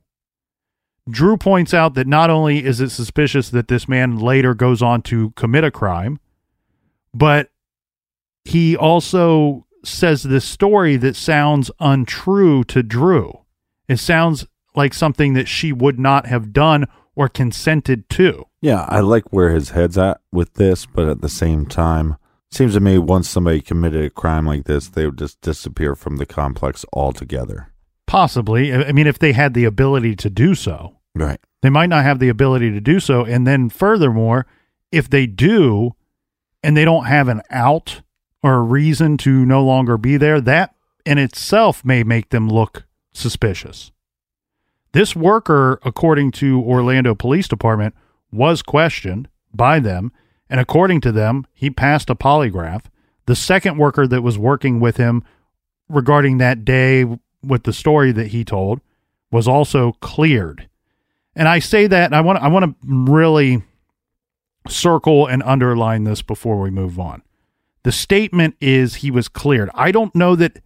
[1.07, 5.03] Drew points out that not only is it suspicious that this man later goes on
[5.03, 6.19] to commit a crime,
[7.13, 7.51] but
[8.43, 13.45] he also says this story that sounds untrue to Drew.
[13.87, 18.45] It sounds like something that she would not have done or consented to.
[18.61, 22.17] Yeah, I like where his head's at with this, but at the same time,
[22.51, 26.17] seems to me once somebody committed a crime like this, they would just disappear from
[26.17, 27.71] the complex altogether.
[28.07, 28.73] Possibly.
[28.73, 31.39] I I mean, if they had the ability to do so, Right.
[31.61, 33.23] they might not have the ability to do so.
[33.25, 34.45] And then, furthermore,
[34.91, 35.91] if they do
[36.63, 38.01] and they don't have an out
[38.43, 42.83] or a reason to no longer be there, that in itself may make them look
[43.13, 43.91] suspicious.
[44.93, 47.95] This worker, according to Orlando Police Department,
[48.31, 50.11] was questioned by them,
[50.49, 52.83] and according to them, he passed a polygraph.
[53.25, 55.23] The second worker that was working with him
[55.87, 57.05] regarding that day
[57.43, 58.81] with the story that he told
[59.31, 60.67] was also cleared.
[61.35, 63.63] And I say that I want I want to really
[64.67, 67.23] circle and underline this before we move on.
[67.83, 69.69] The statement is he was cleared.
[69.73, 70.59] I don't know that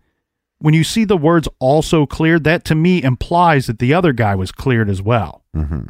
[0.59, 4.35] when you see the words also cleared, that to me implies that the other guy
[4.35, 5.43] was cleared as well.
[5.55, 5.87] Mm-hmm.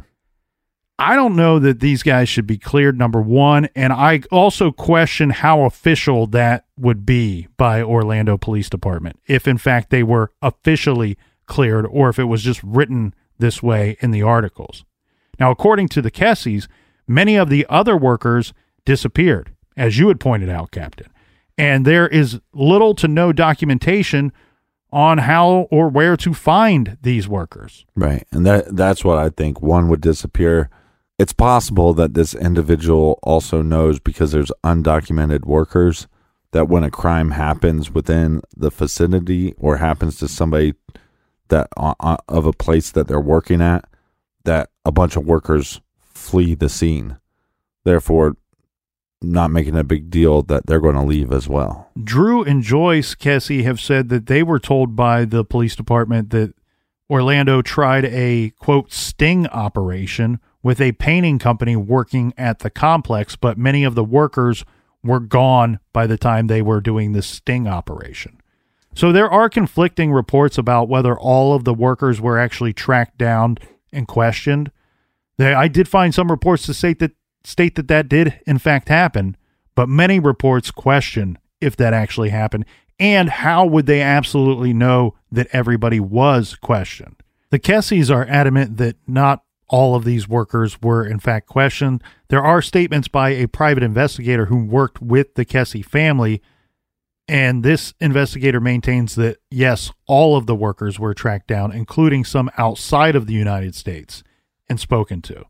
[0.97, 3.68] I don't know that these guys should be cleared, number one.
[3.76, 9.57] And I also question how official that would be by Orlando Police Department, if in
[9.57, 14.22] fact they were officially cleared or if it was just written this way in the
[14.22, 14.86] articles.
[15.38, 16.68] Now, according to the Kesses,
[17.07, 18.53] many of the other workers
[18.86, 21.07] disappeared, as you had pointed out, Captain.
[21.57, 24.32] And there is little to no documentation
[24.92, 27.86] on how or where to find these workers.
[27.96, 28.26] Right.
[28.32, 30.70] And that that's what I think one would disappear.
[31.18, 36.08] It's possible that this individual also knows because there's undocumented workers
[36.52, 40.74] that when a crime happens within the vicinity or happens to somebody
[41.50, 43.86] that uh, uh, of a place that they're working at
[44.46, 47.18] that a bunch of workers flee the scene.
[47.84, 48.38] Therefore
[49.32, 51.90] not making a big deal that they're going to leave as well.
[52.02, 56.54] Drew and Joyce Kesse have said that they were told by the police department that
[57.10, 63.58] Orlando tried a quote sting operation with a painting company working at the complex, but
[63.58, 64.66] many of the workers
[65.04, 68.42] were gone by the time they were doing the sting operation.
[68.96, 73.58] So there are conflicting reports about whether all of the workers were actually tracked down
[73.92, 74.72] and questioned.
[75.38, 77.12] I did find some reports to state that
[77.46, 79.38] state that that did in fact happen,
[79.76, 82.66] but many reports question if that actually happened
[83.00, 87.18] and how would they absolutely know that everybody was questioned.
[87.50, 92.04] The Kesses are adamant that not all of these workers were in fact questioned.
[92.30, 96.41] There are statements by a private investigator who worked with the Kesse family,
[97.28, 102.52] and this investigator maintains that yes, all of the workers were tracked down, including some
[102.58, 104.24] outside of the United States,
[104.70, 105.46] and spoken to.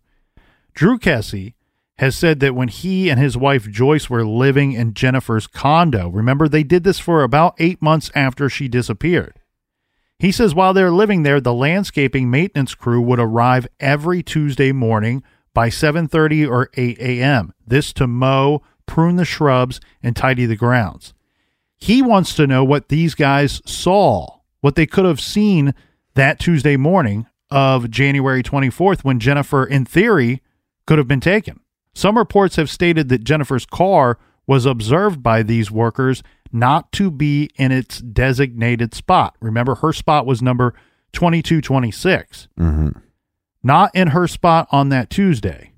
[0.73, 1.53] Drew Kesse
[1.97, 6.47] has said that when he and his wife Joyce were living in Jennifer's condo, remember
[6.47, 9.39] they did this for about eight months after she disappeared.
[10.19, 15.23] He says while they're living there, the landscaping maintenance crew would arrive every Tuesday morning
[15.53, 17.53] by 7:30 or 8 a.m.
[17.65, 21.13] This to mow, prune the shrubs, and tidy the grounds.
[21.77, 25.73] He wants to know what these guys saw, what they could have seen
[26.15, 30.41] that Tuesday morning of January 24th when Jennifer, in theory,
[30.85, 31.59] could have been taken.
[31.95, 36.21] Some reports have stated that Jennifer's car was observed by these workers
[36.51, 39.35] not to be in its designated spot.
[39.39, 40.73] Remember, her spot was number
[41.13, 42.49] 2226.
[42.59, 42.99] Mm-hmm.
[43.63, 45.71] Not in her spot on that Tuesday.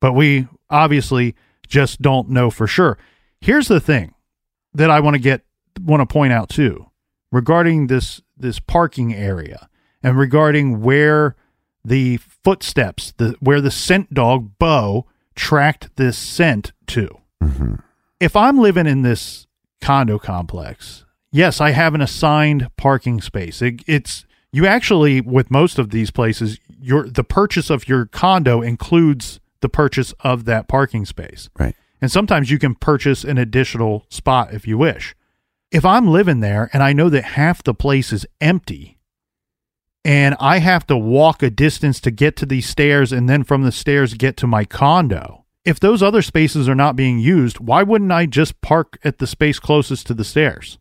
[0.00, 1.36] But we obviously
[1.68, 2.98] just don't know for sure.
[3.40, 4.14] Here's the thing
[4.74, 5.42] that I want to get
[5.80, 6.86] want to point out too
[7.30, 9.68] regarding this this parking area
[10.02, 11.36] and regarding where
[11.84, 17.18] the footsteps, the where the scent dog Bo tracked this scent to.
[17.42, 17.74] Mm-hmm.
[18.18, 19.46] If I'm living in this
[19.80, 23.62] condo complex, yes, I have an assigned parking space.
[23.62, 28.62] It, it's you actually with most of these places, your the purchase of your condo
[28.62, 31.48] includes the purchase of that parking space.
[31.58, 31.74] Right.
[32.00, 35.14] And sometimes you can purchase an additional spot if you wish.
[35.70, 38.98] If I'm living there and I know that half the place is empty,
[40.04, 43.62] and I have to walk a distance to get to these stairs and then from
[43.62, 45.44] the stairs get to my condo.
[45.64, 49.26] If those other spaces are not being used, why wouldn't I just park at the
[49.26, 50.78] space closest to the stairs?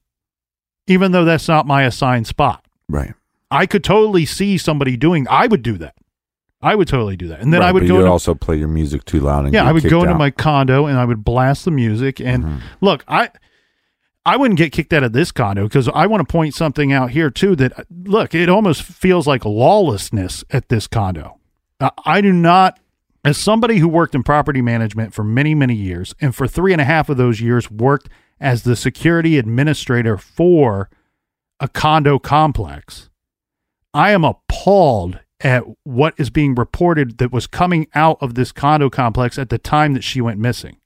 [0.87, 2.65] Even though that's not my assigned spot.
[2.87, 3.13] Right.
[3.51, 5.95] I could totally see somebody doing I would do that.
[6.61, 7.39] I would totally do that.
[7.41, 9.45] And then Right, I would but go you'd to, also play your music too loud
[9.45, 12.43] and Yeah, I would go into my condo and I would blast the music and
[12.43, 12.59] Mhm.
[12.81, 13.29] look, I
[14.25, 17.11] I wouldn't get kicked out of this condo because I want to point something out
[17.11, 17.55] here too.
[17.55, 21.39] That look, it almost feels like lawlessness at this condo.
[22.05, 22.79] I do not,
[23.23, 26.81] as somebody who worked in property management for many many years, and for three and
[26.81, 28.09] a half of those years worked
[28.39, 30.89] as the security administrator for
[31.59, 33.09] a condo complex.
[33.93, 38.89] I am appalled at what is being reported that was coming out of this condo
[38.89, 40.77] complex at the time that she went missing.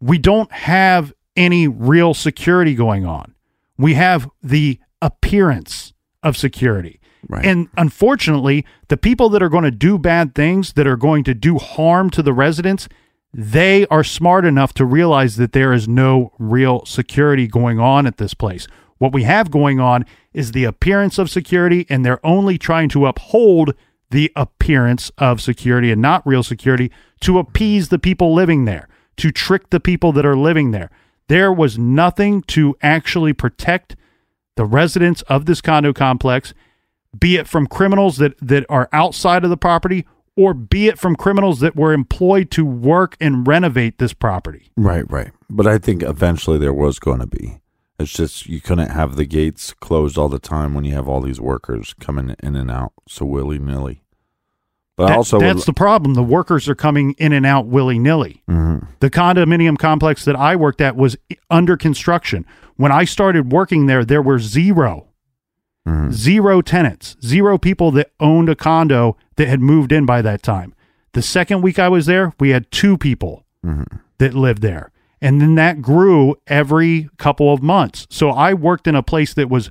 [0.00, 3.34] We don't have any real security going on.
[3.76, 7.00] We have the appearance of security.
[7.28, 7.44] Right.
[7.44, 11.34] And unfortunately, the people that are going to do bad things, that are going to
[11.34, 12.88] do harm to the residents,
[13.32, 18.18] they are smart enough to realize that there is no real security going on at
[18.18, 18.66] this place.
[18.98, 23.06] What we have going on is the appearance of security, and they're only trying to
[23.06, 23.74] uphold
[24.10, 29.32] the appearance of security and not real security to appease the people living there, to
[29.32, 30.90] trick the people that are living there.
[31.28, 33.96] There was nothing to actually protect
[34.56, 36.54] the residents of this condo complex,
[37.18, 40.06] be it from criminals that, that are outside of the property
[40.36, 44.70] or be it from criminals that were employed to work and renovate this property.
[44.76, 45.30] Right, right.
[45.48, 47.60] But I think eventually there was going to be.
[47.98, 51.20] It's just you couldn't have the gates closed all the time when you have all
[51.20, 54.02] these workers coming in and out so willy nilly.
[54.96, 56.14] But That- also, that's the problem.
[56.14, 58.42] The workers are coming in and out willy nilly.
[58.48, 58.86] Mhm.
[59.00, 61.16] The condominium complex that I worked at was
[61.50, 62.46] under construction.
[62.76, 65.06] When I started working there, there were 0
[65.86, 66.12] Mhm.
[66.12, 70.74] zero tenants, zero people that owned a condo that had moved in by that time.
[71.12, 73.84] The second week I was there, we had two people Mhm.
[74.18, 74.90] that lived there.
[75.20, 78.06] And then that grew every couple of months.
[78.10, 79.70] So I worked in a place that was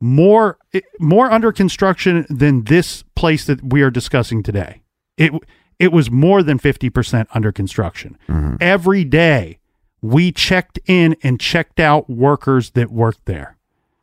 [0.00, 0.58] more
[0.98, 4.82] more under construction than this place that we are discussing today.
[5.16, 5.32] It
[5.78, 8.18] it was more than 50% under construction.
[8.28, 8.56] Mm-hmm.
[8.60, 9.58] Every day
[10.02, 13.56] we checked in and checked out workers that worked there.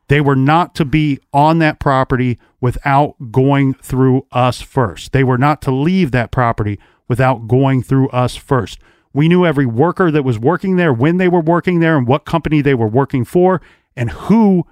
[0.07, 5.11] They were not to be on that property without going through us first.
[5.11, 8.79] They were not to leave that property without going through us first.
[9.13, 12.25] We knew every worker that was working there, when they were working there, and what
[12.25, 13.61] company they were working for,
[13.95, 14.65] and who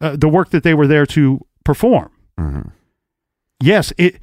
[0.00, 2.10] uh, the work that they were there to perform.
[3.62, 4.18] Yes, it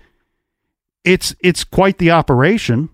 [1.04, 2.90] it's it's quite the operation.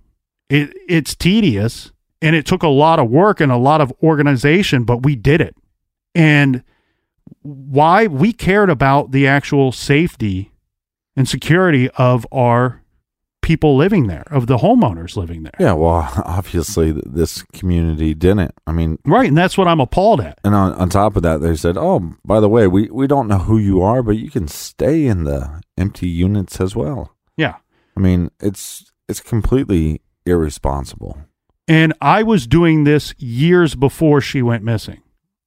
[0.50, 4.84] It it's tedious and it took a lot of work and a lot of organization,
[4.84, 5.56] but we did it.
[6.14, 6.64] And
[7.42, 10.52] why we cared about the actual safety
[11.16, 12.83] and security of our
[13.44, 15.52] people living there, of the homeowners living there.
[15.60, 18.56] yeah, well, obviously this community didn't.
[18.66, 20.40] I mean, Right, and that's what I'm appalled at.
[20.44, 23.28] and on, on top of that, they said, "Oh, by the way, we we don't
[23.28, 27.58] know who you are, but you can stay in the empty units as well." Yeah.
[27.96, 31.18] I mean, it's it's completely irresponsible.
[31.68, 35.02] And I was doing this years before she went missing.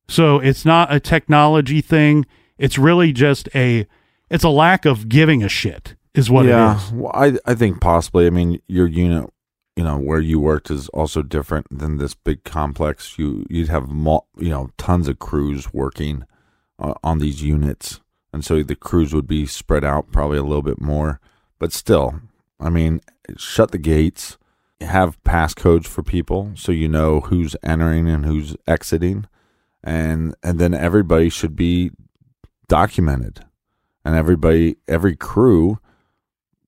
[0.08, 2.24] So it's not a technology thing.
[2.58, 3.86] It's really just a
[4.30, 6.92] it's a lack of giving a shit is what yeah, it is.
[6.92, 8.26] well, I I think possibly.
[8.26, 9.30] I mean, your unit,
[9.76, 13.18] you know, where you worked is also different than this big complex.
[13.18, 16.24] You you'd have mul- you know tons of crews working
[16.78, 18.00] uh, on these units,
[18.32, 21.20] and so the crews would be spread out probably a little bit more.
[21.58, 22.20] But still,
[22.58, 23.00] I mean,
[23.36, 24.38] shut the gates,
[24.80, 29.26] have passcodes for people so you know who's entering and who's exiting,
[29.84, 31.90] and and then everybody should be
[32.68, 33.44] documented,
[34.04, 35.78] and everybody every crew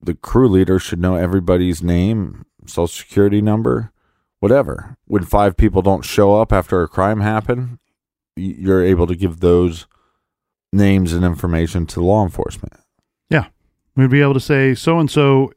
[0.01, 3.93] the crew leader should know everybody's name, social security number,
[4.41, 4.97] whatever.
[5.07, 7.79] When five people don't show up after a crime happened,
[8.37, 9.87] you're able to give those
[10.73, 12.75] names and information to law enforcement.
[13.31, 13.47] Yeah.
[13.97, 15.53] We'd be able to say so and so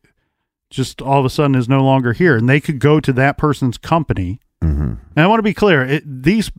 [0.70, 3.38] just all of a sudden is no longer here and they could go to that
[3.38, 4.40] person's company.
[4.64, 4.94] Mm-hmm.
[5.16, 6.52] And I want to be clear, it, these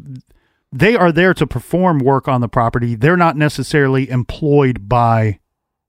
[0.71, 2.95] they are there to perform work on the property.
[2.95, 5.41] They're not necessarily employed by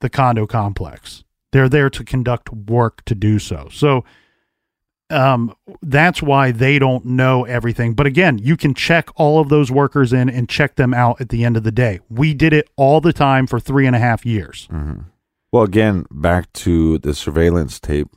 [0.02, 1.24] the condo complex.
[1.54, 3.70] They're there to conduct work to do so.
[3.72, 4.04] So
[5.10, 7.93] um that's why they don't know everything.
[7.93, 11.30] But again, you can check all of those workers in and check them out at
[11.30, 12.01] the end of the day.
[12.10, 14.68] We did it all the time for three and a half years.
[14.72, 15.04] Mm-hmm.
[15.54, 18.10] Well, again, back to the surveillance tape.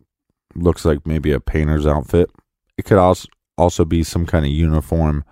[0.55, 2.31] Looks like maybe a painter's outfit.
[2.79, 3.29] It could also
[3.59, 5.25] also be some kind of uniform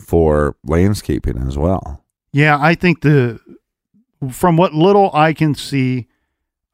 [0.00, 2.04] for landscaping as well.
[2.32, 3.38] Yeah, I think the
[4.30, 6.08] from what little I can see,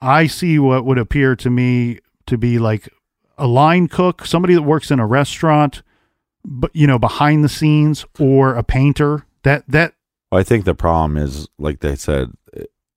[0.00, 2.88] I see what would appear to me to be like
[3.38, 5.82] a line cook, somebody that works in a restaurant,
[6.44, 9.26] but you know, behind the scenes, or a painter.
[9.42, 9.94] That that
[10.30, 12.32] Well, I think the problem is, like they said,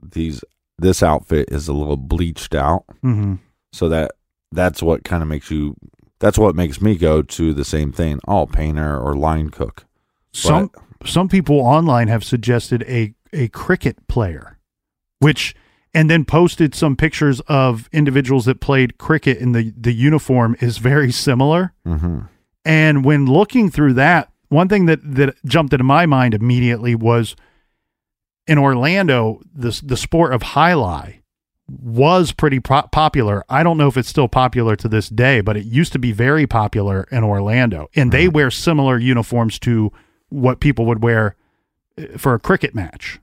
[0.02, 0.44] these
[0.78, 2.86] this outfit is a little bleached out.
[3.04, 3.40] mhm.
[3.74, 4.12] so that
[4.52, 5.76] that's what kind of makes you
[6.20, 9.86] that's what makes me go to the same thing oh painter or line cook
[10.34, 10.72] some
[11.06, 14.58] some people online have suggested a a cricket player,
[15.20, 15.56] which
[15.94, 20.78] and then posted some pictures of individuals that played cricket and the the uniform is
[20.78, 21.74] very similar.
[21.86, 22.22] mm-hmm.
[22.66, 27.36] And when looking through that, one thing that that jumped into my mind immediately was
[28.48, 31.16] in Orlando, the the sport of jai alai
[31.68, 33.44] was pretty pro- popular.
[33.48, 36.12] I don't know if it's still popular to this day, but it used to be
[36.12, 39.92] very popular in Orlando, and they wear similar uniforms to
[40.30, 41.36] what people would wear
[41.98, 43.20] uh, for a cricket match.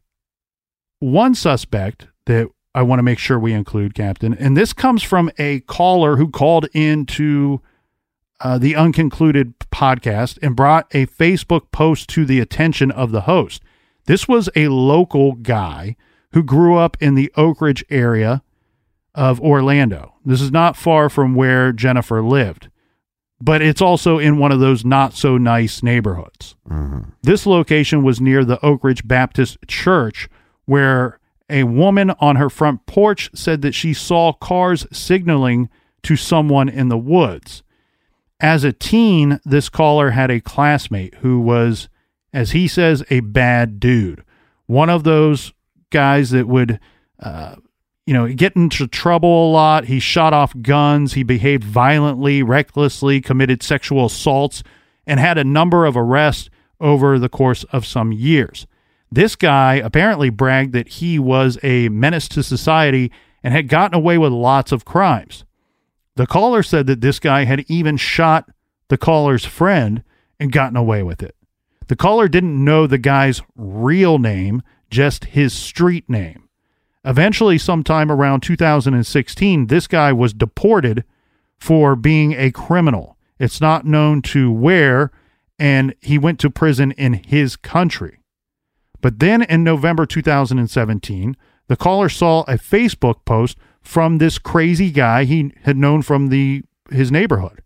[1.01, 5.31] One suspect that I want to make sure we include, Captain, and this comes from
[5.39, 7.63] a caller who called into
[8.41, 13.63] uh, the Unconcluded podcast and brought a Facebook post to the attention of the host.
[14.05, 15.97] This was a local guy
[16.33, 18.43] who grew up in the Oak Ridge area
[19.15, 20.13] of Orlando.
[20.23, 22.69] This is not far from where Jennifer lived,
[23.41, 26.57] but it's also in one of those not so nice neighborhoods.
[27.23, 30.29] This location was near the Oak Ridge Baptist Church,
[30.67, 31.19] where
[31.49, 35.69] a woman on her front porch said that she saw cars signaling
[36.03, 37.63] to someone in the woods.
[38.41, 41.89] As a teen, this caller had a classmate who was,
[42.33, 44.23] as he says, a bad dude.
[44.67, 45.53] One of those
[45.91, 46.79] guys that would,
[47.21, 47.57] uh,
[48.07, 49.87] you know, get into trouble a lot.
[49.87, 51.15] He shot off guns.
[51.15, 54.63] He behaved violently, recklessly, committed sexual assaults,
[55.07, 58.67] and had a number of arrests over the course of some years.
[59.11, 64.19] This guy apparently bragged that he was a menace to society and had gotten away
[64.19, 65.45] with lots of crimes.
[66.17, 68.51] The caller said that this guy had even shot
[68.89, 70.03] the caller's friend
[70.41, 71.37] and gotten away with it.
[71.89, 76.49] The caller didn't know the guy's real name, just his street name.
[77.05, 81.05] Eventually, sometime around 2016, this guy was deported
[81.61, 83.17] for being a criminal.
[83.39, 85.13] It's not known to where,
[85.59, 88.19] and he went to prison in his country.
[89.07, 91.37] But then in November 2017,
[91.69, 96.65] the caller saw a Facebook post from this crazy guy he had known from the
[96.91, 97.63] his neighborhood.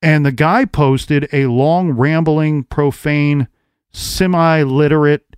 [0.00, 3.48] And the guy posted a long rambling profane
[3.90, 5.34] semi-literate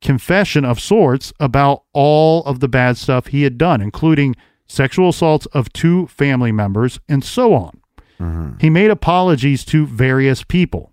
[0.00, 4.36] confession of sorts about all of the bad stuff he had done, including
[4.68, 7.80] sexual assaults of two family members and so on.
[8.20, 8.58] Mm-hmm.
[8.60, 10.92] He made apologies to various people.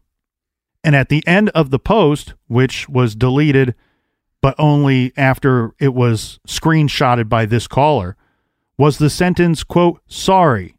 [0.85, 3.73] And at the end of the post, which was deleted,
[4.39, 8.15] but only after it was screenshotted by this caller,
[8.77, 10.75] was the sentence, quote, sorry,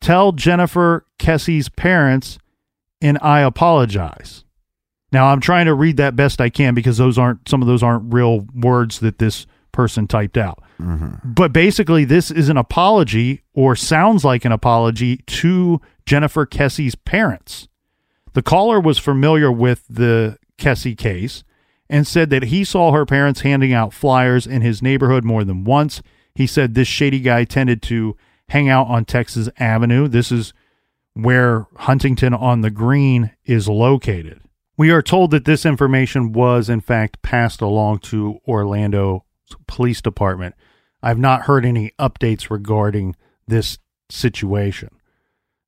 [0.00, 2.38] tell Jennifer Kesse's parents
[3.02, 4.46] and I apologize.
[5.12, 7.82] Now I'm trying to read that best I can because those aren't some of those
[7.82, 10.62] aren't real words that this person typed out.
[10.80, 11.32] Mm-hmm.
[11.34, 17.68] But basically this is an apology or sounds like an apology to Jennifer Kesse's parents.
[18.34, 21.44] The caller was familiar with the Kesse case
[21.88, 25.64] and said that he saw her parents handing out flyers in his neighborhood more than
[25.64, 26.02] once.
[26.34, 28.16] He said this shady guy tended to
[28.50, 30.08] hang out on Texas Avenue.
[30.08, 30.52] This is
[31.14, 34.40] where Huntington on the Green is located.
[34.76, 39.24] We are told that this information was, in fact, passed along to Orlando
[39.66, 40.54] Police Department.
[41.02, 43.16] I've not heard any updates regarding
[43.46, 44.90] this situation.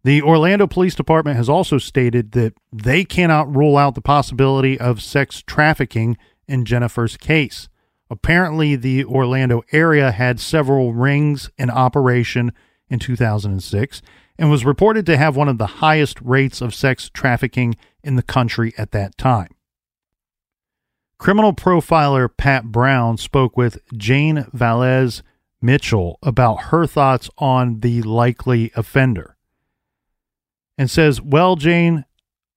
[0.03, 5.03] The Orlando Police Department has also stated that they cannot rule out the possibility of
[5.03, 6.17] sex trafficking
[6.49, 7.69] in Jennifer's case.
[8.09, 12.53] Apparently, the Orlando area had several rings in operation
[12.89, 14.01] in 2006
[14.39, 18.23] and was reported to have one of the highest rates of sex trafficking in the
[18.23, 19.51] country at that time.
[21.19, 25.23] Criminal profiler Pat Brown spoke with Jane Valez
[25.61, 29.37] Mitchell about her thoughts on the likely offender
[30.81, 32.07] and says, Well, Jane,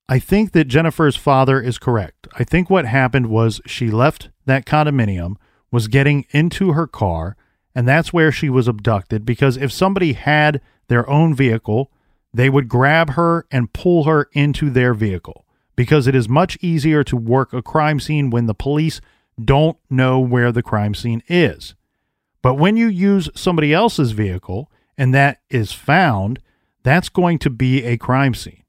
[0.07, 2.26] I think that Jennifer's father is correct.
[2.39, 5.36] I think what happened was she left that condominium,
[5.71, 7.36] was getting into her car,
[7.76, 9.26] and that's where she was abducted.
[9.26, 11.91] Because if somebody had their own vehicle,
[12.34, 15.45] they would grab her and pull her into their vehicle
[15.76, 19.01] because it is much easier to work a crime scene when the police
[19.43, 21.76] don't know where the crime scene is.
[22.41, 26.39] But when you use somebody else's vehicle and that is found,
[26.84, 28.64] that's going to be a crime scene.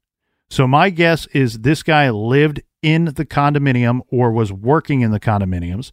[0.49, 5.19] So my guess is this guy lived in the condominium or was working in the
[5.19, 5.91] condominiums.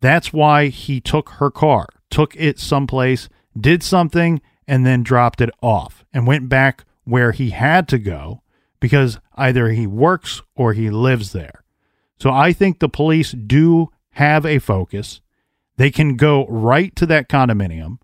[0.00, 3.28] That's why he took her car, took it someplace,
[3.58, 8.42] did something, and then dropped it off and went back where he had to go
[8.80, 11.62] because either he works or he lives there.
[12.18, 15.20] So I think the police do have a focus.
[15.76, 17.98] They can go right to that condominium,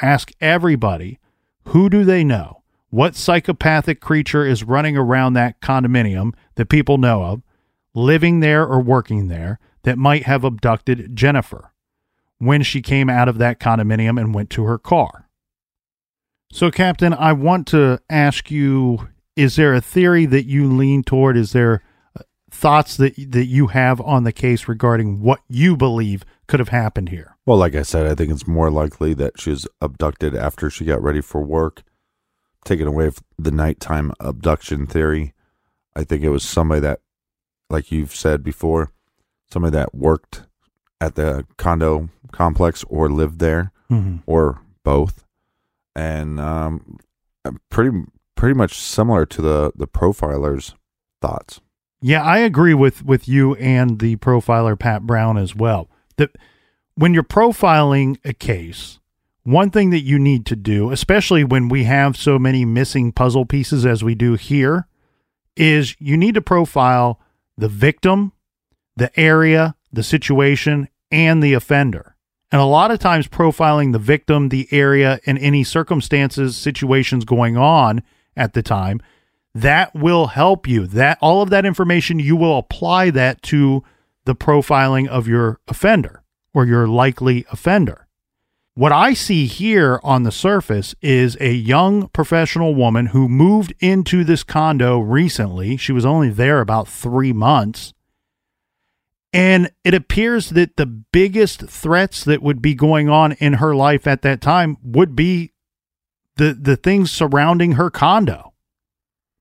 [0.00, 1.18] ask everybody
[1.64, 2.57] who do they know?
[2.90, 7.42] What psychopathic creature is running around that condominium that people know of,
[7.94, 11.72] living there or working there, that might have abducted Jennifer
[12.38, 15.28] when she came out of that condominium and went to her car?
[16.50, 21.36] So, Captain, I want to ask you is there a theory that you lean toward?
[21.36, 21.82] Is there
[22.18, 26.70] uh, thoughts that, that you have on the case regarding what you believe could have
[26.70, 27.36] happened here?
[27.46, 30.84] Well, like I said, I think it's more likely that she was abducted after she
[30.84, 31.84] got ready for work,
[32.64, 35.34] taken away the nighttime abduction theory.
[35.96, 37.00] I think it was somebody that,
[37.70, 38.90] like you've said before,
[39.50, 40.42] somebody that worked
[41.00, 44.16] at the condo complex or lived there Mm-hmm.
[44.26, 45.24] or both,
[45.96, 46.98] and um,
[47.70, 48.04] pretty
[48.34, 50.74] pretty much similar to the the profiler's
[51.22, 51.62] thoughts.
[52.02, 55.88] Yeah, I agree with with you and the profiler Pat Brown as well.
[56.18, 56.36] That
[56.96, 58.97] when you're profiling a case,
[59.48, 63.46] one thing that you need to do, especially when we have so many missing puzzle
[63.46, 64.86] pieces as we do here,
[65.56, 67.18] is you need to profile
[67.56, 68.32] the victim,
[68.96, 72.14] the area, the situation, and the offender.
[72.52, 77.56] And a lot of times, profiling the victim, the area, and any circumstances, situations going
[77.56, 78.02] on
[78.36, 79.00] at the time,
[79.54, 80.86] that will help you.
[80.86, 83.82] That all of that information, you will apply that to
[84.24, 86.22] the profiling of your offender
[86.52, 88.07] or your likely offender.
[88.78, 94.22] What I see here on the surface is a young professional woman who moved into
[94.22, 95.76] this condo recently.
[95.76, 97.92] She was only there about three months.
[99.32, 104.06] And it appears that the biggest threats that would be going on in her life
[104.06, 105.50] at that time would be
[106.36, 108.52] the, the things surrounding her condo,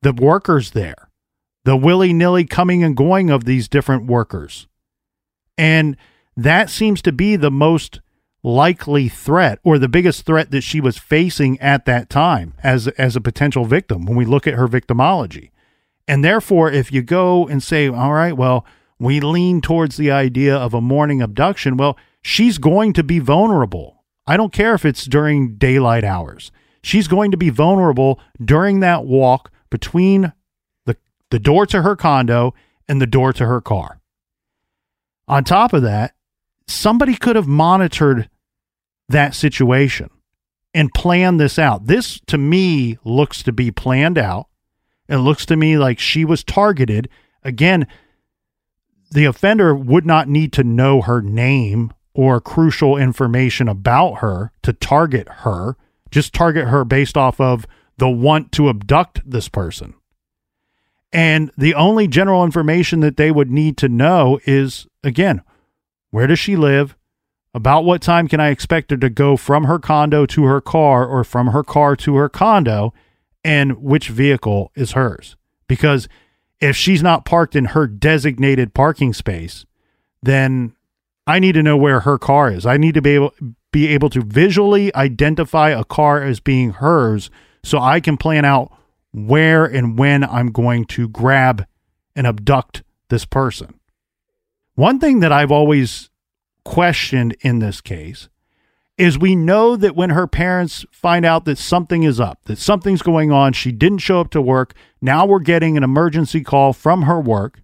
[0.01, 1.11] the workers there,
[1.63, 4.67] the willy nilly coming and going of these different workers.
[5.59, 5.95] And
[6.35, 7.99] that seems to be the most
[8.47, 13.15] likely threat or the biggest threat that she was facing at that time as as
[13.15, 15.51] a potential victim when we look at her victimology.
[16.07, 18.65] And therefore if you go and say all right, well,
[18.99, 24.03] we lean towards the idea of a morning abduction, well, she's going to be vulnerable.
[24.25, 26.51] I don't care if it's during daylight hours.
[26.81, 30.31] She's going to be vulnerable during that walk between
[30.85, 30.95] the
[31.31, 32.53] the door to her condo
[32.87, 33.99] and the door to her car.
[35.27, 36.13] On top of that,
[36.65, 38.29] somebody could have monitored
[39.09, 40.09] that situation
[40.73, 41.87] and plan this out.
[41.87, 44.47] This to me looks to be planned out.
[45.07, 47.09] It looks to me like she was targeted.
[47.43, 47.87] Again,
[49.11, 54.73] the offender would not need to know her name or crucial information about her to
[54.73, 55.77] target her,
[56.11, 57.65] just target her based off of
[57.97, 59.93] the want to abduct this person.
[61.13, 65.41] And the only general information that they would need to know is again,
[66.09, 66.96] where does she live?
[67.57, 71.07] About what time can I expect her to go from her condo to her car
[71.07, 72.93] or from her car to her condo?
[73.43, 75.35] And which vehicle is hers?
[75.67, 76.07] Because
[76.61, 79.65] if she's not parked in her designated parking space,
[80.21, 80.75] then
[81.25, 82.67] I need to know where her car is.
[82.67, 83.33] I need to be able
[83.71, 87.31] be able to visually identify a car as being hers
[87.63, 88.71] so I can plan out
[89.13, 91.65] where and when I'm going to grab
[92.15, 93.79] and abduct this person.
[94.75, 96.11] One thing that I've always
[96.67, 98.27] questioned in this case
[98.97, 103.01] is we know that when her parents find out that something is up, that something's
[103.01, 104.73] going on, she didn't show up to work.
[105.01, 107.61] Now we're getting an emergency call from her work.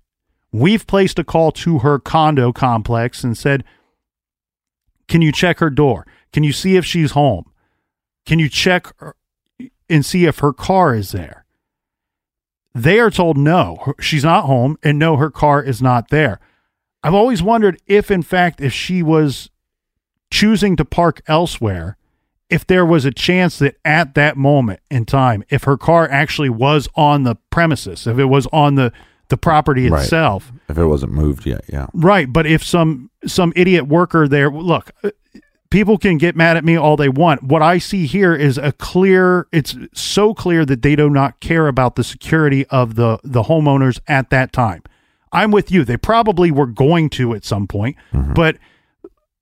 [0.53, 3.65] We've placed a call to her condo complex and said,
[5.09, 6.07] Can you check her door?
[6.31, 7.51] Can you see if she's home?
[8.25, 8.87] Can you check
[9.89, 11.45] and see if her car is there?
[12.73, 16.39] They are told no, she's not home, and no, her car is not there.
[17.03, 19.49] I've always wondered if, in fact, if she was
[20.31, 21.97] choosing to park elsewhere,
[22.49, 26.49] if there was a chance that at that moment in time, if her car actually
[26.49, 28.91] was on the premises, if it was on the
[29.29, 30.03] the property Right.
[30.03, 31.87] itself, If it wasn't moved yet, yeah.
[31.93, 35.09] Right, but if some some idiot worker there, look, uh,
[35.71, 37.41] people can get mad at me all they want.
[37.41, 41.67] What I see here is a clear it's so clear that they do not care
[41.67, 44.83] about the security of the the homeowners at that time.
[45.33, 45.83] I'm with you.
[45.83, 48.33] They probably were going to at some point, mm-hmm.
[48.33, 48.57] but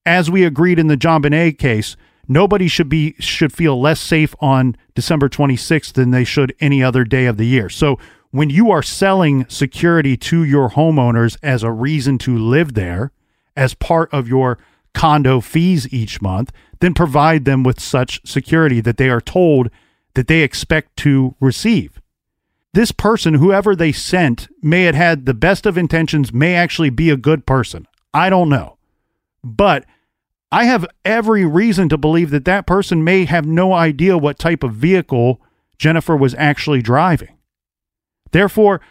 [0.06, 1.96] as we agreed in the JonBenét case,
[2.28, 7.04] nobody should be should feel less safe on December 26th than they should any other
[7.04, 7.70] day of the year.
[7.70, 8.00] So
[8.32, 13.12] when you are selling security to your homeowners as a reason to live there
[13.56, 14.58] as part of your
[14.94, 19.70] condo fees each month, then provide them with such security that they are told
[20.14, 22.01] that they expect to receive.
[22.74, 27.10] This person, whoever they sent, may have had the best of intentions, may actually be
[27.10, 27.86] a good person.
[28.14, 28.78] I don't know.
[29.44, 29.86] But
[30.52, 34.64] I have every reason to believe that that person may have no idea what type
[34.64, 35.42] of vehicle
[35.78, 37.38] Jennifer was actually driving.
[38.32, 38.82] Therefore,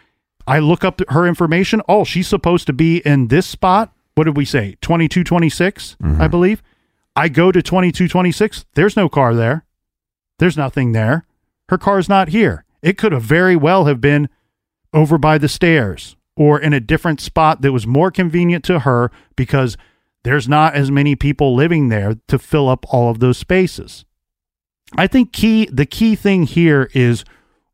[0.45, 1.81] I look up her information.
[1.87, 3.93] Oh, she's supposed to be in this spot.
[4.15, 4.75] What did we say?
[4.81, 6.27] 2226, I mm-hmm.
[6.27, 6.61] believe.
[7.15, 8.65] I go to 2226.
[8.73, 9.65] There's no car there.
[10.39, 11.25] There's nothing there.
[11.69, 12.65] Her car's not here.
[12.81, 14.29] It could have very well have been
[14.93, 19.11] over by the stairs or in a different spot that was more convenient to her
[19.35, 19.77] because
[20.23, 24.05] there's not as many people living there to fill up all of those spaces.
[24.97, 27.23] I think key the key thing here is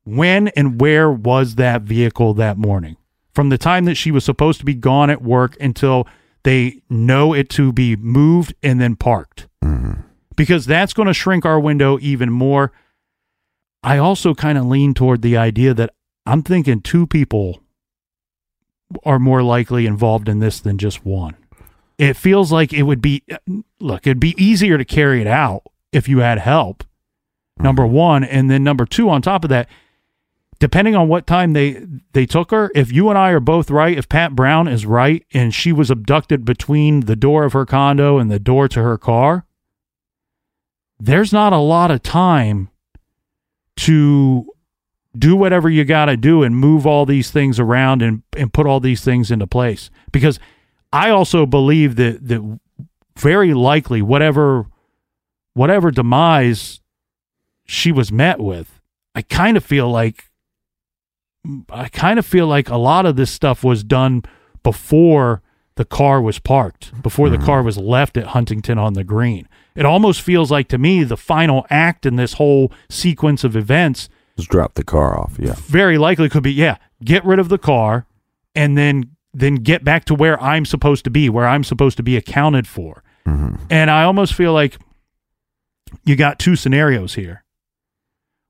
[0.03, 2.97] when and where was that vehicle that morning?
[3.34, 6.08] From the time that she was supposed to be gone at work until
[6.43, 9.47] they know it to be moved and then parked.
[9.64, 10.01] Mm-hmm.
[10.36, 12.72] Because that's going to shrink our window even more.
[13.84, 15.94] I also kind of lean toward the idea that
[16.26, 17.62] I'm thinking two people
[19.04, 21.36] are more likely involved in this than just one.
[21.98, 23.24] It feels like it would be
[23.80, 26.84] look, it'd be easier to carry it out if you had help.
[27.60, 27.94] Number mm-hmm.
[27.94, 29.68] 1, and then number 2 on top of that,
[30.60, 33.98] depending on what time they they took her, if you and I are both right,
[33.98, 38.18] if Pat Brown is right and she was abducted between the door of her condo
[38.20, 39.46] and the door to her car,
[41.00, 42.70] there's not a lot of time
[43.78, 44.46] to
[45.18, 48.68] do whatever you got to do and move all these things around and and put
[48.68, 50.40] all these things into place because
[50.94, 52.60] I also believe that that
[53.18, 54.68] very likely whatever
[55.54, 56.82] whatever demise
[57.66, 58.80] she was met with
[59.16, 60.30] I kind of feel like
[61.70, 64.24] I kind of feel like a lot of this stuff was done
[64.64, 65.42] before
[65.76, 67.46] the car was parked, before the mm-hmm.
[67.46, 69.48] car was left at Huntington on the green.
[69.78, 74.10] It almost feels like to me the final act in this whole sequence of events
[74.36, 75.38] Just drop the car off.
[75.40, 75.54] Yeah.
[75.56, 78.08] very likely could be yeah, get rid of the car
[78.56, 82.04] and then then get back to where I'm supposed to be, where I'm supposed to
[82.04, 83.04] be accounted for.
[83.28, 83.56] Mm-hmm.
[83.70, 84.80] And I almost feel like
[86.04, 87.44] you got two scenarios here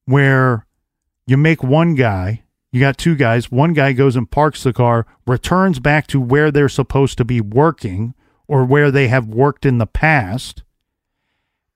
[0.06, 0.66] where
[1.26, 5.06] you make one guy, you got two guys, one guy goes and parks the car,
[5.26, 8.14] returns back to where they're supposed to be working
[8.48, 10.64] or where they have worked in the past.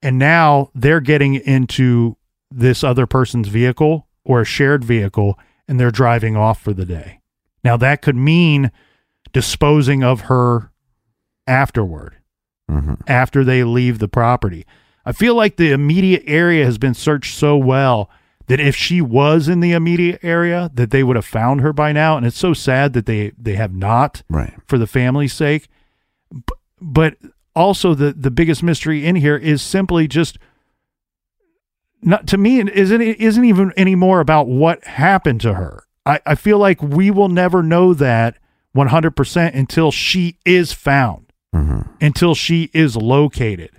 [0.02, 2.16] And now they're getting into
[2.50, 5.38] this other person's vehicle or a shared vehicle
[5.68, 7.20] and they're driving off for the day.
[7.64, 8.72] Now, that could mean
[9.32, 10.72] disposing of her
[11.46, 12.16] afterward,
[12.70, 12.94] mm-hmm.
[13.06, 14.66] after they leave the property.
[15.04, 18.10] I feel like the immediate area has been searched so well
[18.46, 21.92] that if she was in the immediate area, that they would have found her by
[21.92, 22.16] now.
[22.16, 24.54] And it's so sad that they they have not Right.
[24.66, 25.68] for the family's sake.
[26.32, 26.40] B-
[26.80, 27.16] But
[27.54, 30.38] also the the biggest mystery in here is simply just
[32.02, 35.84] not to me it isn't it isn't even any more about what happened to her.
[36.04, 38.36] I, I feel like we will never know that
[38.76, 41.82] 100% until she is found, mm-hmm.
[42.00, 43.70] until she is located.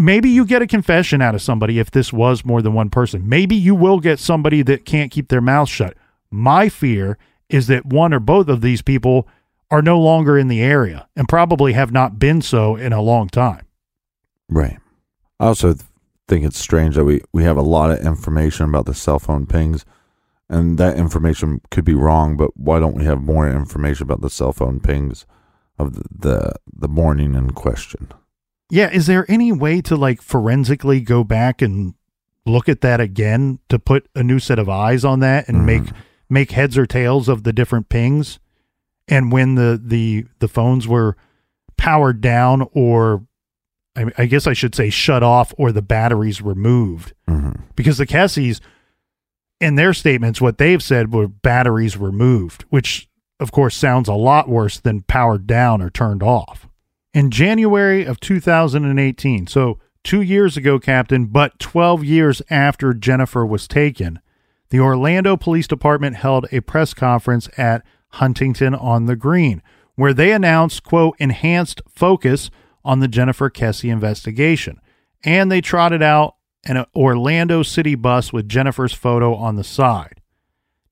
[0.00, 3.28] Maybe you get a confession out of somebody if this was more than one person.
[3.28, 5.96] Maybe you will get somebody that can't keep their mouth shut.
[6.30, 9.28] My fear is that one or both of these people
[9.70, 13.28] are no longer in the area and probably have not been so in a long
[13.28, 13.66] time.
[14.48, 14.78] Right.
[15.40, 15.74] I also
[16.28, 19.46] think it's strange that we, we have a lot of information about the cell phone
[19.46, 19.84] pings,
[20.48, 22.36] and that information could be wrong.
[22.36, 25.26] But why don't we have more information about the cell phone pings
[25.78, 28.08] of the the, the morning in question?
[28.70, 31.94] Yeah, is there any way to like forensically go back and
[32.46, 35.66] look at that again to put a new set of eyes on that and mm-hmm.
[35.66, 35.92] make
[36.28, 38.38] make heads or tails of the different pings
[39.08, 41.16] and when the the the phones were
[41.76, 43.26] powered down or
[43.96, 47.62] I, I guess I should say shut off or the batteries removed mm-hmm.
[47.76, 48.60] because the Kesses
[49.60, 53.08] in their statements what they've said were batteries removed which
[53.40, 56.68] of course sounds a lot worse than powered down or turned off
[57.14, 59.46] in January of 2018.
[59.46, 64.18] So, two years ago, Captain, but 12 years after Jennifer was taken,
[64.68, 67.82] the Orlando Police Department held a press conference at
[68.14, 69.62] Huntington on the Green,
[69.94, 72.50] where they announced, quote, enhanced focus
[72.84, 74.80] on the Jennifer Kesse investigation.
[75.22, 80.20] And they trotted out an Orlando City bus with Jennifer's photo on the side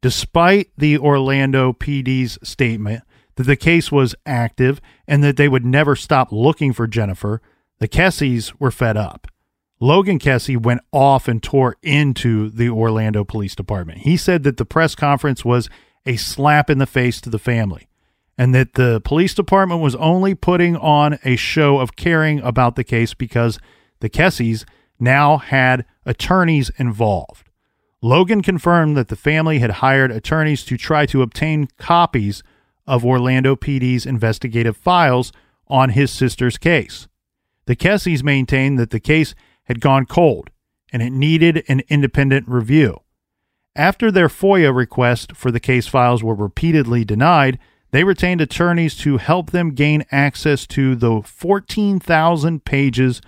[0.03, 3.05] despite the Orlando PD's statement
[3.37, 7.41] that the case was active and that they would never stop looking for Jennifer,
[7.79, 9.29] the Kesses were fed up.
[9.81, 14.01] Logan Kesse went off and tore into the Orlando Police Department.
[14.01, 15.70] He said that the press conference was
[16.07, 17.88] a slap in the face to the family
[18.38, 22.84] and that the police department was only putting on a show of caring about the
[22.84, 23.59] case because
[24.00, 24.64] the Kesses
[24.98, 27.50] now had attorneys involved.
[28.00, 32.42] Logan confirmed that the family had hired attorneys to try to obtain copies
[32.86, 35.32] of Orlando PD's investigative files
[35.68, 37.07] on his sister's case.
[37.66, 39.34] The Kesses maintained that the case
[39.64, 40.50] had gone cold
[40.92, 42.98] and it needed an independent review.
[43.75, 47.59] After their FOIA request for the case files were repeatedly denied,
[47.91, 53.23] they retained attorneys to help them gain access to the 14,000 pages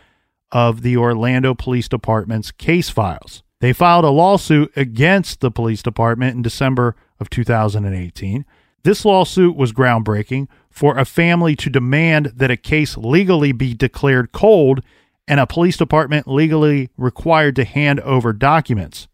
[0.53, 3.43] of the Orlando Police Department's case files.
[3.61, 8.45] They filed a lawsuit against the police department in December of 2018.
[8.83, 14.33] This lawsuit was groundbreaking for a family to demand that a case legally be declared
[14.33, 14.83] cold
[15.27, 19.09] and a police department legally required to hand over documents.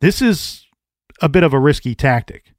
[0.00, 0.66] This is
[1.20, 2.52] a bit of a risky tactic.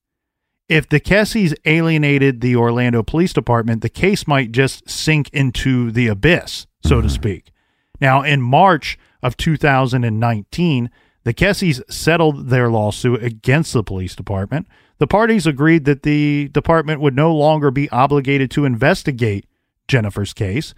[0.70, 6.08] If the Kesses alienated the Orlando Police Department, the case might just sink into the
[6.08, 7.14] abyss, so to mm-hmm.
[7.14, 7.52] speak.
[8.00, 10.90] Now, in March of 2019,
[11.24, 14.68] the Kesses settled their lawsuit against the police department.
[15.00, 19.46] The parties agreed that the department would no longer be obligated to investigate
[19.88, 20.74] Jennifer's case,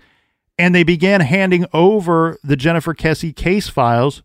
[0.57, 4.23] and they began handing over the Jennifer Kesse case files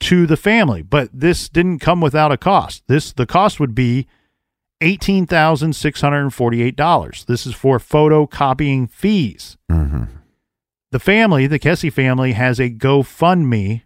[0.00, 0.82] to the family.
[0.82, 2.82] But this didn't come without a cost.
[2.86, 4.06] This the cost would be
[4.80, 7.26] $18,648.
[7.26, 9.56] This is for photocopying fees.
[9.70, 10.04] Mm-hmm.
[10.90, 13.82] The family, the Kesse family, has a GoFundMe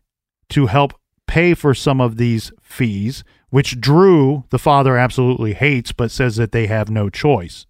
[0.51, 0.95] to help
[1.27, 6.53] pay for some of these fees, which Drew, the father, absolutely hates, but says that
[6.53, 7.67] they have no choice.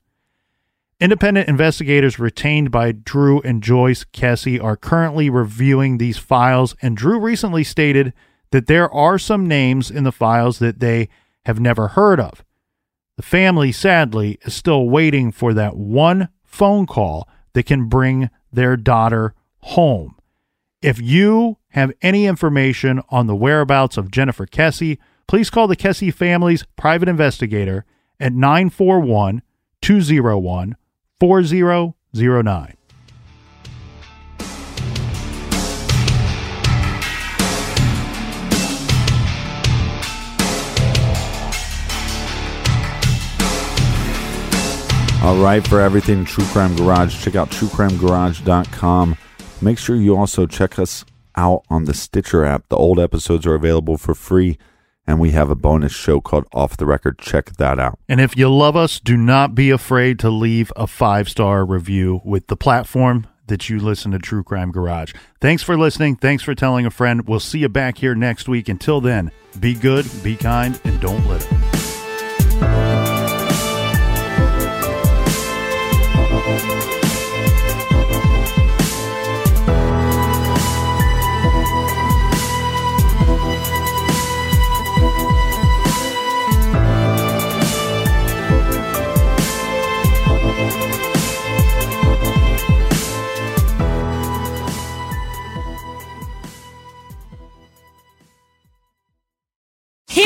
[1.01, 7.19] Independent investigators retained by Drew and Joyce Kesse are currently reviewing these files, and Drew
[7.19, 8.13] recently stated
[8.55, 11.09] that there are some names in the files that they
[11.45, 12.45] have never heard of.
[13.17, 18.77] The family, sadly, is still waiting for that one phone call that can bring their
[18.77, 20.15] daughter home.
[20.81, 26.15] If you have any information on the whereabouts of Jennifer Kesse, please call the Kesse
[26.15, 27.85] family's private investigator
[28.21, 29.43] at 941
[29.83, 30.77] 201
[31.19, 32.77] 4009.
[45.25, 49.17] All right, for everything True Crime Garage, check out truecrimegarage.com.
[49.63, 51.03] Make sure you also check us
[51.35, 52.69] out on the Stitcher app.
[52.69, 54.59] The old episodes are available for free,
[55.07, 57.19] and we have a bonus show called Off the Record.
[57.19, 57.99] Check that out.
[58.07, 62.21] And if you love us, do not be afraid to leave a five star review
[62.23, 65.15] with the platform that you listen to True Crime Garage.
[65.41, 66.17] Thanks for listening.
[66.17, 67.27] Thanks for telling a friend.
[67.27, 68.69] We'll see you back here next week.
[68.69, 71.74] Until then, be good, be kind, and don't litter.